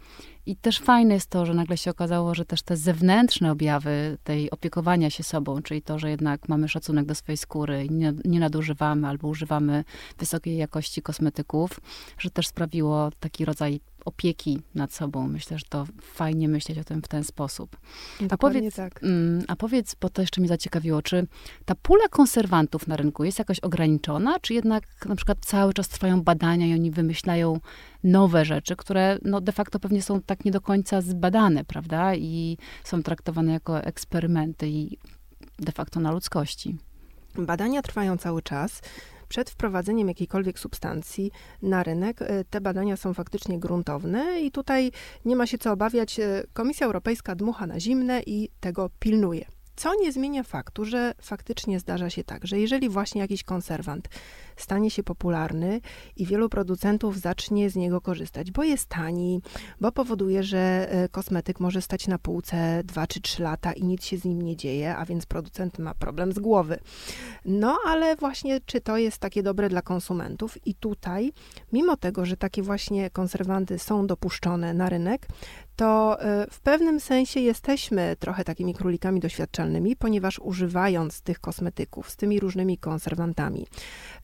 [0.47, 4.51] I też fajne jest to, że nagle się okazało, że też te zewnętrzne objawy tej
[4.51, 9.09] opiekowania się sobą, czyli to, że jednak mamy szacunek do swojej skóry nie, nie nadużywamy
[9.09, 9.85] albo używamy
[10.19, 11.81] wysokiej jakości kosmetyków,
[12.19, 15.29] że też sprawiło taki rodzaj opieki nad sobą.
[15.29, 17.77] Myślę, że to fajnie myśleć o tym w ten sposób.
[18.31, 19.03] A powiedz, tak.
[19.03, 21.27] Mm, a powiedz, bo to jeszcze mnie zaciekawiło, czy
[21.65, 22.09] ta pula
[22.59, 26.75] konserwantów na rynku jest jakoś ograniczona, czy jednak na przykład cały czas trwają badania i
[26.75, 27.61] oni wymyślają
[28.05, 32.15] nowe rzeczy, które no, de facto pewnie są tak nie do końca zbadane, prawda?
[32.15, 34.99] I są traktowane jako eksperymenty i
[35.59, 36.77] de facto na ludzkości.
[37.37, 38.83] Badania trwają cały czas.
[39.29, 41.31] Przed wprowadzeniem jakiejkolwiek substancji
[41.63, 44.93] na rynek e, te badania są faktycznie gruntowne i tutaj
[45.25, 46.21] nie ma się co obawiać.
[46.21, 49.58] E, Komisja Europejska dmucha na zimne i tego pilnuje.
[49.79, 54.09] Co nie zmienia faktu, że faktycznie zdarza się tak, że jeżeli właśnie jakiś konserwant
[54.57, 55.81] stanie się popularny
[56.17, 59.43] i wielu producentów zacznie z niego korzystać, bo jest tani,
[59.81, 64.05] bo powoduje, że e, kosmetyk może stać na półce 2 czy 3 lata i nic
[64.05, 66.79] się z nim nie dzieje, a więc producent ma problem z głowy.
[67.45, 70.67] No ale właśnie, czy to jest takie dobre dla konsumentów?
[70.67, 71.33] I tutaj,
[71.73, 75.27] mimo tego, że takie właśnie konserwanty są dopuszczone na rynek,
[75.79, 82.17] to e, w pewnym sensie jesteśmy trochę takimi królikami doświadczalnymi, ponieważ używając tych kosmetyków z
[82.17, 83.67] tymi różnymi konserwantami,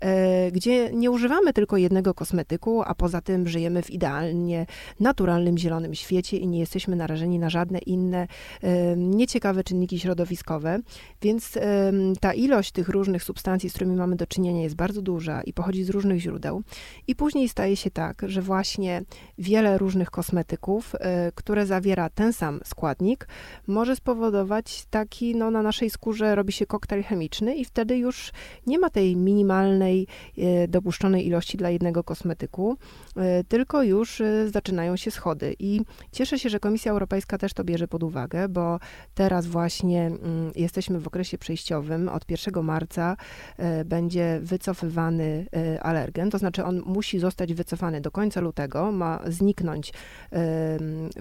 [0.00, 4.66] e, gdzie nie używamy tylko jednego kosmetyku, a poza tym żyjemy w idealnie
[5.00, 8.26] naturalnym, zielonym świecie i nie jesteśmy narażeni na żadne inne
[8.62, 10.78] e, nieciekawe czynniki środowiskowe,
[11.22, 11.58] więc
[12.20, 15.84] ta ilość tych różnych substancji, z którymi mamy do czynienia, jest bardzo duża i pochodzi
[15.84, 16.62] z różnych źródeł.
[17.06, 19.02] I później staje się tak, że właśnie
[19.38, 20.94] wiele różnych kosmetyków,
[21.44, 23.28] które zawiera ten sam składnik,
[23.66, 28.32] może spowodować taki, no na naszej skórze robi się koktajl chemiczny i wtedy już
[28.66, 30.06] nie ma tej minimalnej
[30.38, 32.76] e, dopuszczonej ilości dla jednego kosmetyku,
[33.16, 35.56] e, tylko już e, zaczynają się schody.
[35.58, 35.80] I
[36.12, 38.78] cieszę się, że Komisja Europejska też to bierze pod uwagę, bo
[39.14, 42.08] teraz właśnie mm, jesteśmy w okresie przejściowym.
[42.08, 43.16] Od 1 marca
[43.84, 45.46] będzie wycofywany
[45.80, 49.92] alergen, to znaczy on musi zostać wycofany do końca lutego, ma zniknąć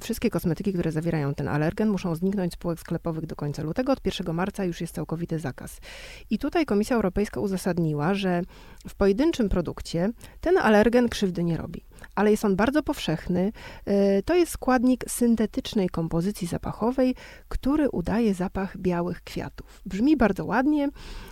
[0.02, 3.92] wszystkie wszystkie kosmetyki, które zawierają ten alergen, muszą zniknąć z półek sklepowych do końca lutego.
[3.92, 5.80] Od 1 marca już jest całkowity zakaz.
[6.30, 8.42] I tutaj Komisja Europejska uzasadniła, że
[8.88, 10.10] w pojedynczym produkcie
[10.42, 11.84] ten alergen krzywdy nie robi
[12.16, 13.52] ale jest on bardzo powszechny.
[13.86, 17.16] E, to jest składnik syntetycznej kompozycji zapachowej,
[17.48, 19.82] który udaje zapach białych kwiatów.
[19.86, 20.90] Brzmi bardzo ładnie,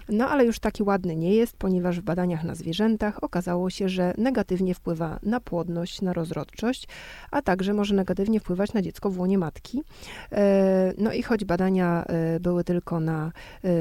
[0.09, 4.13] no ale już taki ładny nie jest, ponieważ w badaniach na zwierzętach okazało się, że
[4.17, 6.87] negatywnie wpływa na płodność, na rozrodczość,
[7.31, 9.83] a także może negatywnie wpływać na dziecko w łonie matki.
[10.31, 13.31] E, no i choć badania e, były tylko na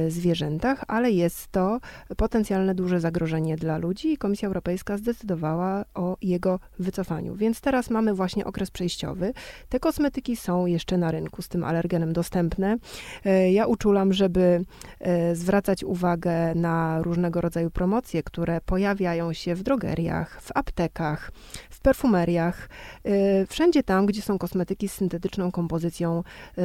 [0.09, 1.81] zwierzętach, ale jest to
[2.17, 7.35] potencjalne duże zagrożenie dla ludzi i Komisja Europejska zdecydowała o jego wycofaniu.
[7.35, 9.33] Więc teraz mamy właśnie okres przejściowy.
[9.69, 12.77] Te kosmetyki są jeszcze na rynku z tym alergenem dostępne.
[13.25, 14.65] E, ja uczulam, żeby
[15.01, 21.33] e, zwracać uwagę na różnego rodzaju promocje, które pojawiają się w drogeriach, w aptekach,
[21.71, 22.69] w perfumeriach,
[23.05, 26.23] e, wszędzie tam, gdzie są kosmetyki z syntetyczną kompozycją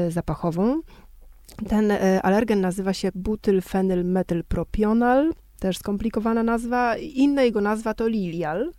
[0.10, 0.82] zapachową.
[1.70, 6.98] Ten alergen nazywa się butylfenylmetylpropional też skomplikowana nazwa.
[6.98, 8.72] Inna jego nazwa to Lilial.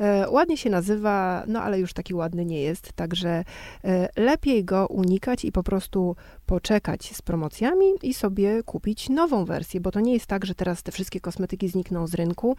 [0.00, 3.44] E, ładnie się nazywa, no ale już taki ładny nie jest, także
[3.84, 6.16] e, lepiej go unikać i po prostu
[6.50, 10.82] poczekać z promocjami i sobie kupić nową wersję, bo to nie jest tak, że teraz
[10.82, 12.56] te wszystkie kosmetyki znikną z rynku.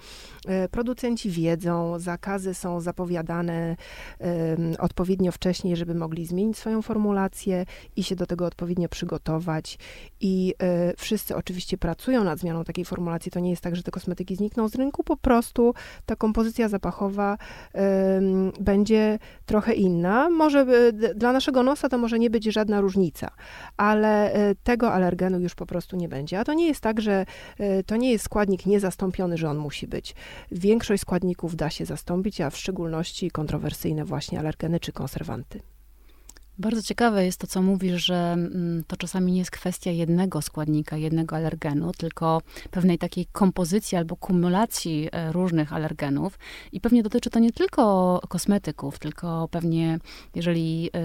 [0.48, 3.76] E, producenci wiedzą, zakazy są zapowiadane
[4.80, 9.78] odpowiednio wcześniej, żeby mogli zmienić swoją formulację i się do tego odpowiednio przygotować.
[10.20, 10.54] I
[10.98, 13.32] wszyscy oczywiście pracują nad zmianą takiej formulacji.
[13.32, 15.74] To nie jest tak, że te kosmetyki znikną z rynku, po prostu
[16.06, 17.38] ta kompozycja zapachowa
[18.60, 20.30] będzie trochę inna.
[20.30, 20.66] Może
[21.16, 23.32] dla naszego nosa to może nie być żadna różnica,
[23.82, 26.39] ale e, tego alergenu już po prostu nie będzie.
[26.39, 27.26] A to nie jest tak, że
[27.60, 30.15] e, to nie jest składnik niezastąpiony, że on musi być.
[30.52, 35.71] Większość składników da się zastąpić, a w szczególności kontrowersyjne właśnie alergeny czy konserwanty.
[36.62, 40.97] Bardzo ciekawe jest to, co mówisz, że mm, to czasami nie jest kwestia jednego składnika,
[40.97, 46.39] jednego alergenu, tylko pewnej takiej kompozycji albo kumulacji e, różnych alergenów.
[46.71, 50.00] I pewnie dotyczy to nie tylko kosmetyków, tylko pewnie,
[50.36, 51.00] jeżeli e,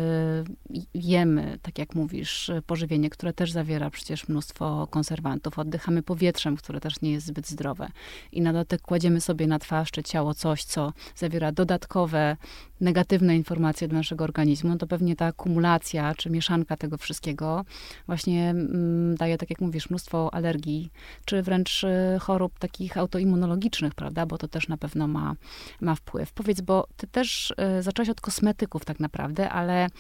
[0.94, 7.00] jemy, tak jak mówisz, pożywienie, które też zawiera przecież mnóstwo konserwantów, oddychamy powietrzem, które też
[7.00, 7.88] nie jest zbyt zdrowe.
[8.32, 12.36] I na dodatek kładziemy sobie na twarz czy ciało coś, co zawiera dodatkowe
[12.80, 17.64] negatywne informacje do naszego organizmu, no to pewnie ta akumulacja czy mieszanka tego wszystkiego
[18.06, 20.90] właśnie mm, daje, tak jak mówisz, mnóstwo alergii,
[21.24, 25.34] czy wręcz y, chorób takich autoimmunologicznych, prawda, bo to też na pewno ma,
[25.80, 26.32] ma wpływ.
[26.32, 29.90] Powiedz, bo ty też y, zaczęłaś od kosmetyków tak naprawdę, ale y,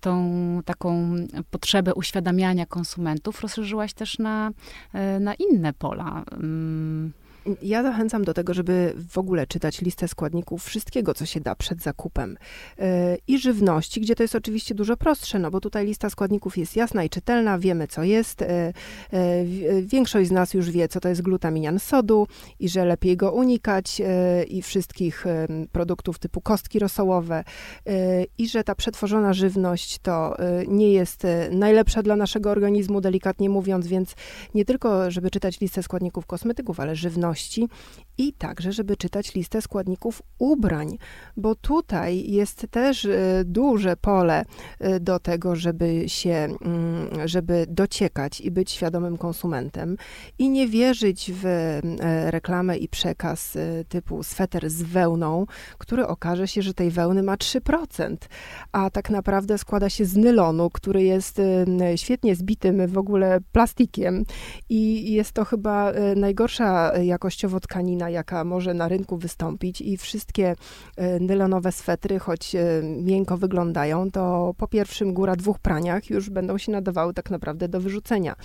[0.00, 0.16] tą
[0.64, 1.14] taką
[1.50, 4.50] potrzebę uświadamiania konsumentów rozszerzyłaś też na,
[5.20, 6.24] na inne pola.
[7.62, 11.82] Ja zachęcam do tego, żeby w ogóle czytać listę składników wszystkiego, co się da przed
[11.82, 12.36] zakupem.
[12.78, 16.76] E, I żywności, gdzie to jest oczywiście dużo prostsze, no bo tutaj lista składników jest
[16.76, 18.42] jasna i czytelna, wiemy co jest.
[18.42, 18.72] E, e,
[19.82, 22.26] większość z nas już wie, co to jest glutaminian sodu
[22.60, 24.02] i że lepiej go unikać
[24.48, 25.24] i wszystkich
[25.72, 27.44] produktów typu kostki rosołowe
[28.38, 30.36] i że ta przetworzona żywność to
[30.68, 34.14] nie jest najlepsza dla naszego organizmu, delikatnie mówiąc, więc
[34.54, 37.35] nie tylko, żeby czytać listę składników kosmetyków, ale żywności,
[38.18, 40.98] i także, żeby czytać listę składników ubrań,
[41.36, 44.44] bo tutaj jest też e, duże pole
[44.78, 49.96] e, do tego, żeby się, mm, żeby dociekać i być świadomym konsumentem
[50.38, 51.80] i nie wierzyć w e,
[52.30, 55.46] reklamę i przekaz typu sweter z wełną,
[55.78, 58.16] który okaże się, że tej wełny ma 3%,
[58.72, 61.40] a tak naprawdę składa się z nylonu, który jest
[61.96, 64.24] świetnie zbitym w ogóle plastikiem
[64.68, 66.92] i jest to chyba najgorsza
[67.26, 70.54] jakościowo tkanina, jaka może na rynku wystąpić i wszystkie
[70.96, 76.58] e, nylonowe swetry, choć e, miękko wyglądają, to po pierwszym góra dwóch praniach już będą
[76.58, 78.36] się nadawały tak naprawdę do wyrzucenia.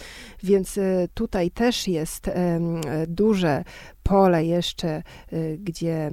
[0.44, 2.32] Więc e, tutaj też jest
[3.08, 3.63] duże
[4.04, 5.04] pole jeszcze,
[5.58, 6.12] gdzie,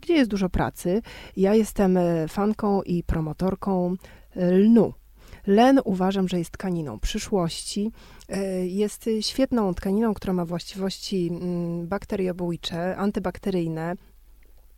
[0.00, 1.02] gdzie jest dużo pracy.
[1.36, 1.98] Ja jestem
[2.28, 3.96] fanką i promotorką
[4.36, 4.92] lnu.
[5.46, 7.92] Len uważam, że jest tkaniną przyszłości.
[8.32, 13.96] E, jest świetną tkaniną, która ma właściwości mm, bakteriobójcze, antybakteryjne.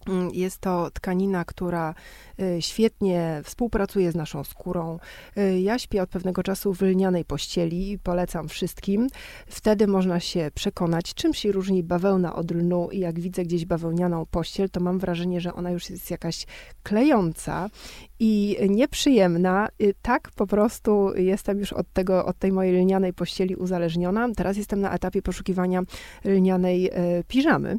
[0.08, 1.94] Mm, jest to tkanina, która
[2.40, 4.98] y, świetnie współpracuje z naszą skórą.
[5.38, 9.08] Y, ja śpię od pewnego czasu w lnianej pościeli i polecam wszystkim.
[9.46, 14.26] Wtedy można się przekonać, czym się różni bawełna od lnu i jak widzę gdzieś bawełnianą
[14.26, 16.46] pościel, to mam wrażenie, że ona już jest jakaś
[16.82, 17.70] klejąca
[18.18, 19.68] i nieprzyjemna.
[19.82, 24.28] Y, tak po prostu jestem już od tego, od tej mojej lnianej pościeli uzależniona.
[24.36, 25.82] Teraz jestem na etapie poszukiwania
[26.24, 26.90] lnianej
[27.28, 27.78] piżamy,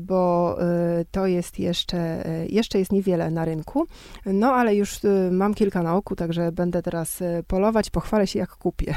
[0.00, 0.56] bo
[1.10, 3.86] to jest jeszcze, jeszcze jest niewiele na rynku.
[4.26, 8.38] No ale już y, mam kilka na oku, także będę teraz y, polować, pochwalę się
[8.38, 8.94] jak kupię.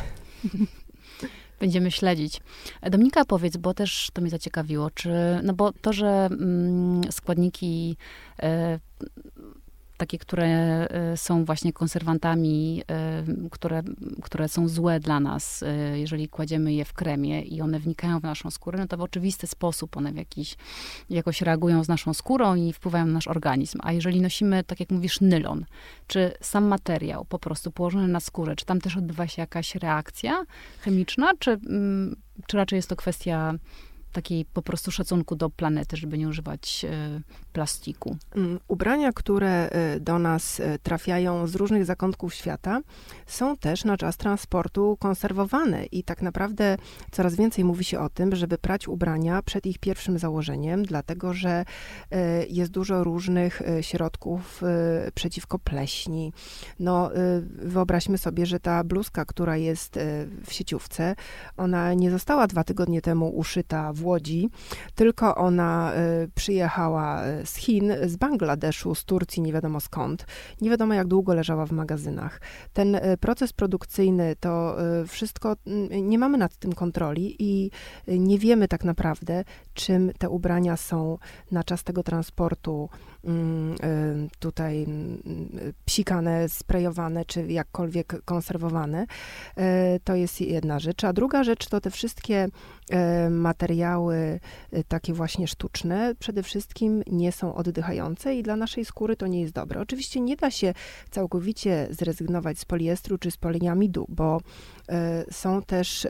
[1.60, 2.41] Będziemy śledzić.
[2.82, 5.12] Dominika, powiedz, bo też to mnie zaciekawiło, czy,
[5.44, 7.98] no bo to, że mm, składniki
[8.44, 8.80] e,
[10.02, 13.82] takie, które e, są właśnie konserwantami, e, które,
[14.22, 18.24] które są złe dla nas, e, jeżeli kładziemy je w kremie i one wnikają w
[18.24, 20.56] naszą skórę, no to w oczywisty sposób one w jakiś,
[21.10, 23.80] jakoś reagują z naszą skórą i wpływają na nasz organizm.
[23.84, 25.66] A jeżeli nosimy, tak jak mówisz, nylon,
[26.08, 30.46] czy sam materiał po prostu położony na skórę, czy tam też odbywa się jakaś reakcja
[30.80, 32.16] chemiczna, czy, mm,
[32.48, 33.54] czy raczej jest to kwestia
[34.12, 37.21] takiej po prostu szacunku do planety, żeby nie używać e,
[37.54, 38.17] plastiku.
[38.36, 42.82] Mm, ubrania, które e, do nas e, trafiają z różnych zakątków świata,
[43.28, 46.78] są też na czas transportu konserwowane i tak naprawdę
[47.12, 51.65] coraz więcej mówi się o tym, żeby prać ubrania przed ich pierwszym założeniem, dlatego że
[52.50, 54.62] jest dużo różnych środków
[55.15, 56.34] przeciwko pleśni.
[56.80, 57.10] No,
[57.43, 60.00] wyobraźmy sobie, że ta bluzka, która jest
[60.45, 61.15] w sieciówce,
[61.58, 64.50] ona nie została dwa tygodnie temu uszyta w Łodzi,
[64.96, 70.26] tylko ona y, przyjechała y, z Chin, z Bangladeszu, z Turcji, nie wiadomo skąd.
[70.62, 72.42] Nie wiadomo jak długo leżała w magazynach.
[72.74, 74.76] Ten y, proces produkcyjny, to
[75.08, 75.56] wszystko,
[76.02, 77.72] nie mamy nad tym kontroli i
[78.08, 81.18] nie wiemy tak naprawdę, czym te ubrania są
[81.52, 83.11] na czas tego transportu mm,
[84.39, 85.21] tutaj mm,
[85.86, 89.05] psikane, sprejowane, czy jakkolwiek konserwowane.
[90.03, 91.03] To jest jedna rzecz.
[91.03, 92.47] A druga rzecz to te wszystkie
[93.29, 94.39] materiały, materiały
[94.88, 99.53] takie właśnie sztuczne przede wszystkim nie są oddychające i dla naszej skóry to nie jest
[99.53, 99.82] dobre.
[99.82, 100.74] Oczywiście nie da się
[101.11, 104.41] całkowicie zrezygnować z poliestru czy z poliamidu, bo
[105.32, 106.07] są też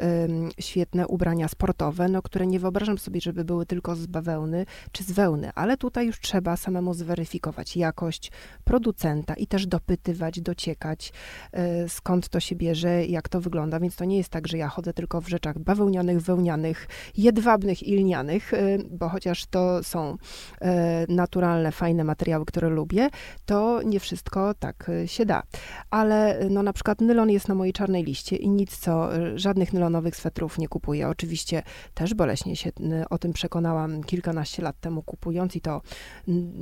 [0.59, 5.11] świetne ubrania sportowe, no, które nie wyobrażam sobie, żeby były tylko z bawełny czy z
[5.11, 8.31] wełny, ale tutaj już trzeba samemu zweryfikować jakość
[8.63, 11.13] producenta i też dopytywać, dociekać,
[11.51, 14.67] e, skąd to się bierze, jak to wygląda, więc to nie jest tak, że ja
[14.67, 16.87] chodzę tylko w rzeczach bawełnianych, wełnianych,
[17.17, 20.17] jedwabnych i lnianych, e, bo chociaż to są
[20.61, 23.09] e, naturalne, fajne materiały, które lubię,
[23.45, 25.43] to nie wszystko tak się da.
[25.89, 30.15] Ale no na przykład nylon jest na mojej czarnej liście i nic co, żadnych nylonowych
[30.15, 31.07] swetrów nie kupuję.
[31.07, 32.71] Oczywiście też boleśnie się
[33.09, 35.81] o tym przekonałam kilkanaście lat temu kupując i to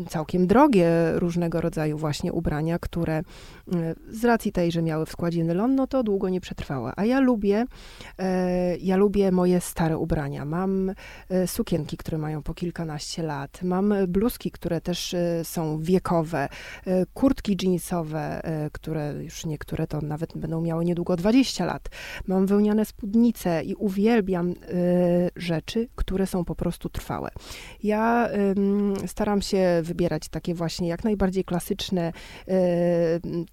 [0.10, 3.24] całkiem drogie różnego rodzaju właśnie ubrania, które
[4.12, 6.92] z racji tej, że miały w składzie nylon, no to długo nie przetrwały.
[6.96, 7.66] A ja lubię,
[8.20, 10.46] e, ja lubię moje stare ubrania.
[10.46, 10.92] Mam
[11.30, 16.50] e, sukienki, które mają po kilkanaście lat, mam bluzki, które też e, są wiekowe,
[17.14, 21.90] kurtki jeansowe, które już niektóre to nawet będą miały niedługo 20 lat.
[22.28, 24.54] Mam wełniane spódnice i uwielbiam
[25.36, 27.30] rzeczy, które są po prostu trwałe.
[27.84, 28.30] Ja
[29.08, 32.14] staram się wybierać takie właśnie jak najbardziej klasyczne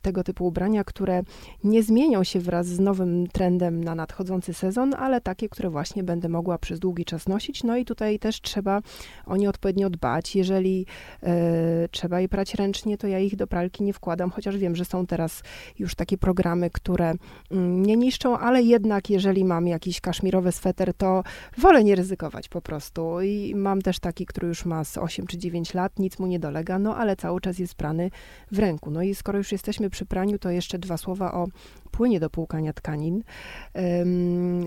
[0.03, 1.23] tego typu ubrania, które
[1.65, 6.29] nie zmienią się wraz z nowym trendem na nadchodzący sezon, ale takie, które właśnie będę
[6.29, 7.65] mogła przez długi czas nosić.
[7.65, 8.81] No i tutaj też trzeba
[9.27, 10.37] o nie odpowiednio dbać.
[10.37, 10.87] Jeżeli
[11.23, 14.85] e, trzeba je prać ręcznie, to ja ich do pralki nie wkładam, chociaż wiem, że
[14.85, 15.43] są teraz
[15.79, 17.15] już takie programy, które
[17.51, 21.23] mm, nie niszczą, ale jednak jeżeli mam jakiś kaszmirowy sweter, to
[21.59, 23.21] wolę nie ryzykować po prostu.
[23.21, 26.39] I mam też taki, który już ma z 8 czy 9 lat, nic mu nie
[26.39, 28.11] dolega, no ale cały czas jest prany
[28.53, 28.91] w ręku.
[28.91, 31.47] No i skoro już jesteśmy przy praniu, to jeszcze dwa słowa o
[31.91, 33.23] płynie do płukania tkanin.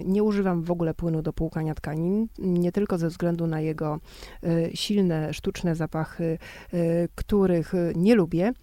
[0.06, 4.00] Nie używam w ogóle płynu do płukania tkanin, nie tylko ze względu na jego
[4.44, 6.38] e, silne, sztuczne zapachy,
[6.74, 6.78] e,
[7.16, 8.54] których nie lubię,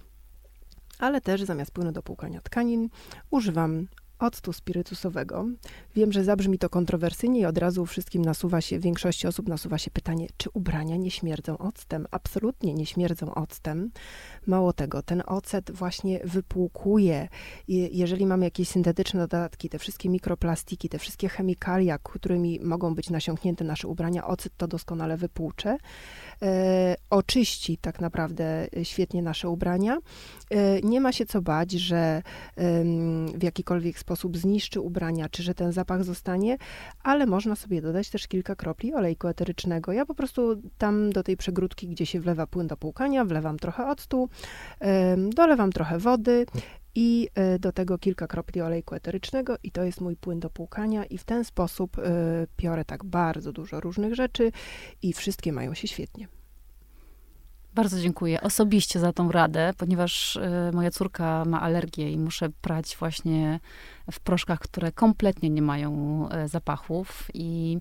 [0.99, 2.89] ale też zamiast płynu do płukania tkanin
[3.31, 3.87] używam
[4.19, 5.47] octu spirytusowego.
[5.95, 9.91] Wiem, że zabrzmi to kontrowersyjnie i od razu wszystkim nasuwa się, większości osób nasuwa się
[9.91, 12.07] pytanie, czy ubrania nie śmierdzą octem?
[12.11, 13.91] Absolutnie nie śmierdzą octem.
[14.47, 17.29] Mało tego, ten ocet właśnie wypłukuje.
[17.69, 23.65] Jeżeli mamy jakieś syntetyczne dodatki, te wszystkie mikroplastiki, te wszystkie chemikalia, którymi mogą być nasiąknięte
[23.65, 25.79] nasze ubrania, ocet to doskonale wypłucze.
[26.43, 29.99] E, oczyści tak naprawdę świetnie nasze ubrania.
[30.51, 32.23] E, nie ma się co bać, że e,
[33.35, 36.59] w jakikolwiek sposób zniszczy ubrania, czy że ten zapach zostanie,
[37.03, 39.93] ale można sobie dodać też kilka kropli olejku eterycznego.
[39.93, 43.89] Ja po prostu tam do tej przegródki, gdzie się wlewa płyn do płukania, wlewam trochę
[43.89, 44.29] octu,
[45.35, 46.47] dolewam trochę wody
[46.95, 51.05] i e, do tego kilka kropli olejku eterycznego i to jest mój płyn do płukania
[51.05, 52.03] i w ten sposób e,
[52.57, 54.53] piorę tak bardzo dużo różnych rzeczy
[55.03, 56.29] i wszystkie mają się świetnie.
[57.77, 60.41] Bardzo dziękuję osobiście za tą radę, ponieważ y,
[60.73, 63.61] moja córka ma alergię i muszę prać właśnie
[64.13, 67.79] w proszkach, które kompletnie nie mają y, zapachów i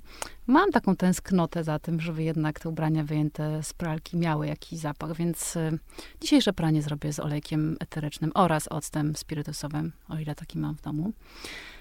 [0.47, 5.15] mam taką tęsknotę za tym, żeby jednak te ubrania wyjęte z pralki miały jakiś zapach,
[5.15, 5.79] więc y,
[6.21, 11.13] dzisiejsze pranie zrobię z olejkiem eterycznym oraz octem spirytusowym, o ile taki mam w domu.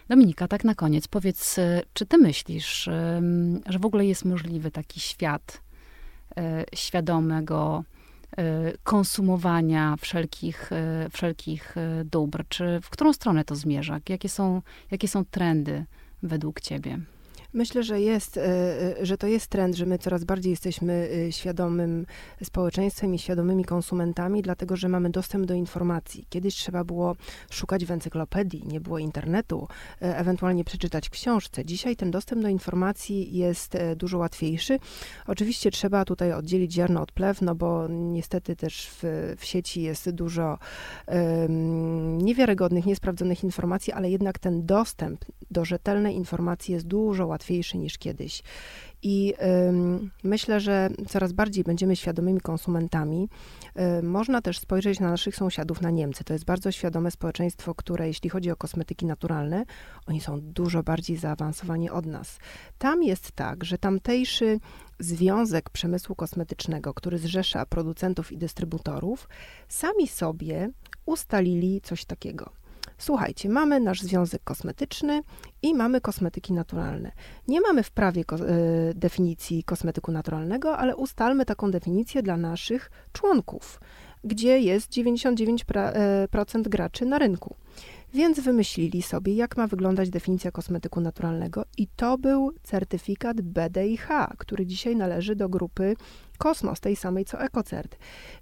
[0.09, 1.57] Dominika, tak na koniec, powiedz,
[1.93, 2.89] czy ty myślisz,
[3.67, 5.63] że w ogóle jest możliwy taki świat
[6.75, 7.85] świadomego
[8.83, 12.45] konsumowania wszelkich, y, wszelkich y, dóbr?
[12.49, 14.01] Czy w którą stronę to zmierza?
[14.09, 15.85] Jakie są, jakie są trendy
[16.23, 16.99] według ciebie?
[17.55, 18.43] Myślę, że jest, e,
[19.01, 22.07] e, że to jest trend, że my coraz bardziej jesteśmy e, świadomym
[22.43, 26.27] społeczeństwem i świadomymi konsumentami, dlatego że mamy dostęp do informacji.
[26.29, 27.17] Kiedyś trzeba było
[27.51, 29.69] szukać w encyklopedii, nie było internetu,
[30.01, 31.65] ewentualnie przeczytać w książce.
[31.65, 34.79] Dzisiaj ten dostęp do informacji jest dużo łatwiejszy.
[35.27, 40.11] Oczywiście trzeba tutaj oddzielić ziarno od plew, no bo niestety też w, w sieci jest
[40.11, 40.59] dużo
[41.07, 47.79] um, niewiarygodnych, niesprawdzonych informacji, ale jednak ten dostęp do rzetelnej informacji jest dużo łatwiejszy łatwiejszy
[47.79, 48.43] niż kiedyś.
[49.03, 49.35] I
[50.23, 53.29] myślę, że coraz bardziej będziemy świadomymi konsumentami.
[54.03, 56.25] Można też spojrzeć na naszych sąsiadów, na Niemcy.
[56.25, 59.65] To jest bardzo świadome społeczeństwo, które, jeśli chodzi o kosmetyki naturalne,
[60.07, 62.39] oni są dużo bardziej zaawansowani od nas.
[62.79, 64.61] Tam jest tak, że tamtejszy
[64.99, 69.29] Związek Przemysłu Kosmetycznego, który zrzesza producentów i dystrybutorów,
[69.69, 70.71] sami sobie
[71.07, 72.64] ustalili coś takiego
[72.99, 75.23] Słuchajcie, mamy nasz związek kosmetyczny
[75.63, 77.13] i mamy kosmetyki naturalne.
[77.49, 82.91] Nie mamy w prawie ko y, definicji kosmetyku naturalnego, ale ustalmy taką definicję dla naszych
[83.13, 83.81] członków,
[84.25, 87.57] gdzie jest 99% e, graczy na rynku.
[88.15, 94.67] Więc wymyślili sobie, jak ma wyglądać definicja kosmetyku naturalnego, i to był certyfikat BDIH, który
[94.67, 95.97] dzisiaj należy do grupy
[96.39, 97.97] Kosmos, tej samej co EcoCert.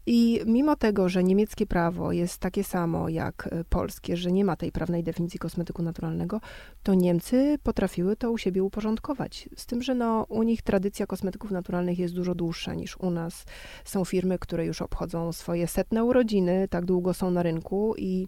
[0.06, 4.56] I mimo tego, że niemieckie prawo jest takie samo jak e, polskie, że nie ma
[4.56, 6.40] tej prawnej definicji kosmetyku naturalnego,
[6.82, 9.48] to Niemcy potrafiły to u siebie uporządkować.
[9.56, 13.44] Z tym, że no, u nich tradycja kosmetyków naturalnych jest dużo dłuższa niż u nas.
[13.84, 18.26] Są firmy, które już obchodzą swoje setne urodziny, tak długo są na rynku i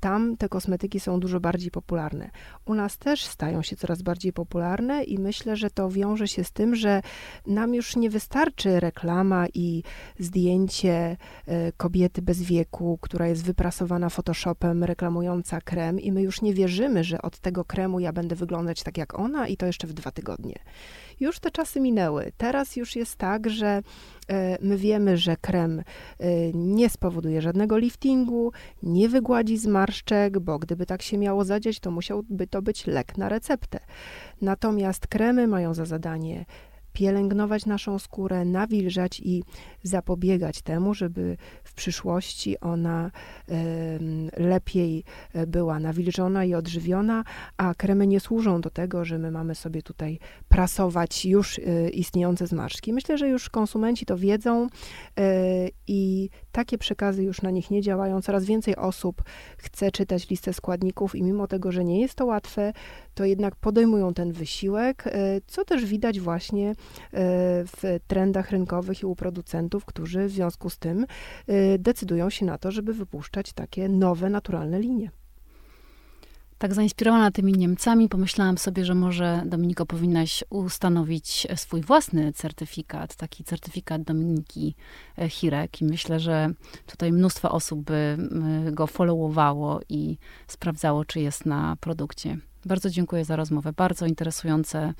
[0.00, 2.30] tam te kosmetyki są dużo bardziej popularne.
[2.64, 6.52] U nas też stają się coraz bardziej popularne i myślę, że to wiąże się z
[6.52, 7.02] tym, że
[7.46, 8.80] nam już nie wystarczy
[9.54, 9.82] i
[10.18, 11.16] zdjęcie
[11.46, 17.04] e, kobiety bez wieku, która jest wyprasowana Photoshopem, reklamująca krem i my już nie wierzymy,
[17.04, 20.10] że od tego kremu ja będę wyglądać tak jak ona i to jeszcze w dwa
[20.10, 20.58] tygodnie.
[21.20, 22.32] Już te czasy minęły.
[22.36, 23.82] Teraz już jest tak, że
[24.28, 25.84] e, my wiemy, że krem e,
[26.54, 32.46] nie spowoduje żadnego liftingu, nie wygładzi zmarszczek, bo gdyby tak się miało zadziać, to musiałby
[32.46, 33.78] to być lek na receptę.
[34.42, 36.44] Natomiast kremy mają za zadanie
[36.94, 39.42] pielęgnować naszą skórę, nawilżać i
[39.82, 43.10] zapobiegać temu, żeby w przyszłości ona
[44.36, 47.24] lepiej e, była nawilżona i odżywiona,
[47.56, 50.18] a kremy nie służą do tego, że my mamy sobie tutaj
[50.48, 52.92] prasować już e, istniejące zmarszczki.
[52.92, 54.66] Myślę, że już konsumenci to wiedzą
[55.18, 55.28] e,
[55.86, 58.22] i takie przekazy już na nich nie działają.
[58.22, 59.22] Coraz więcej osób
[59.56, 62.72] chce czytać listę składników i mimo tego, że nie jest to łatwe,
[63.14, 65.04] to jednak podejmują ten wysiłek,
[65.46, 66.74] co też widać właśnie
[67.12, 71.06] w trendach rynkowych i u producentów, którzy w związku z tym
[71.78, 75.10] decydują się na to, żeby wypuszczać takie nowe, naturalne linie.
[76.58, 83.44] Tak zainspirowana tymi Niemcami, pomyślałam sobie, że może Dominiko powinnaś ustanowić swój własny certyfikat, taki
[83.44, 84.74] certyfikat Dominiki
[85.18, 85.82] e, Hirek.
[85.82, 86.48] I myślę, że
[86.86, 88.16] tutaj mnóstwo osób by
[88.72, 92.38] go followowało i sprawdzało, czy jest na produkcie.
[92.64, 93.72] Bardzo dziękuję za rozmowę.
[93.72, 94.94] Bardzo interesujące E,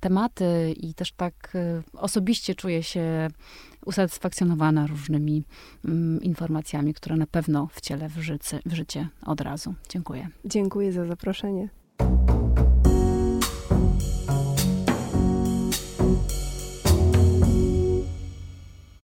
[0.00, 3.28] tematy i też tak e, osobiście czuję się
[3.86, 5.44] usatysfakcjonowana różnymi
[5.84, 9.74] mm, informacjami, które na pewno wcielę w życie, w życie od razu.
[9.88, 10.28] Dziękuję.
[10.44, 11.68] Dziękuję za zaproszenie.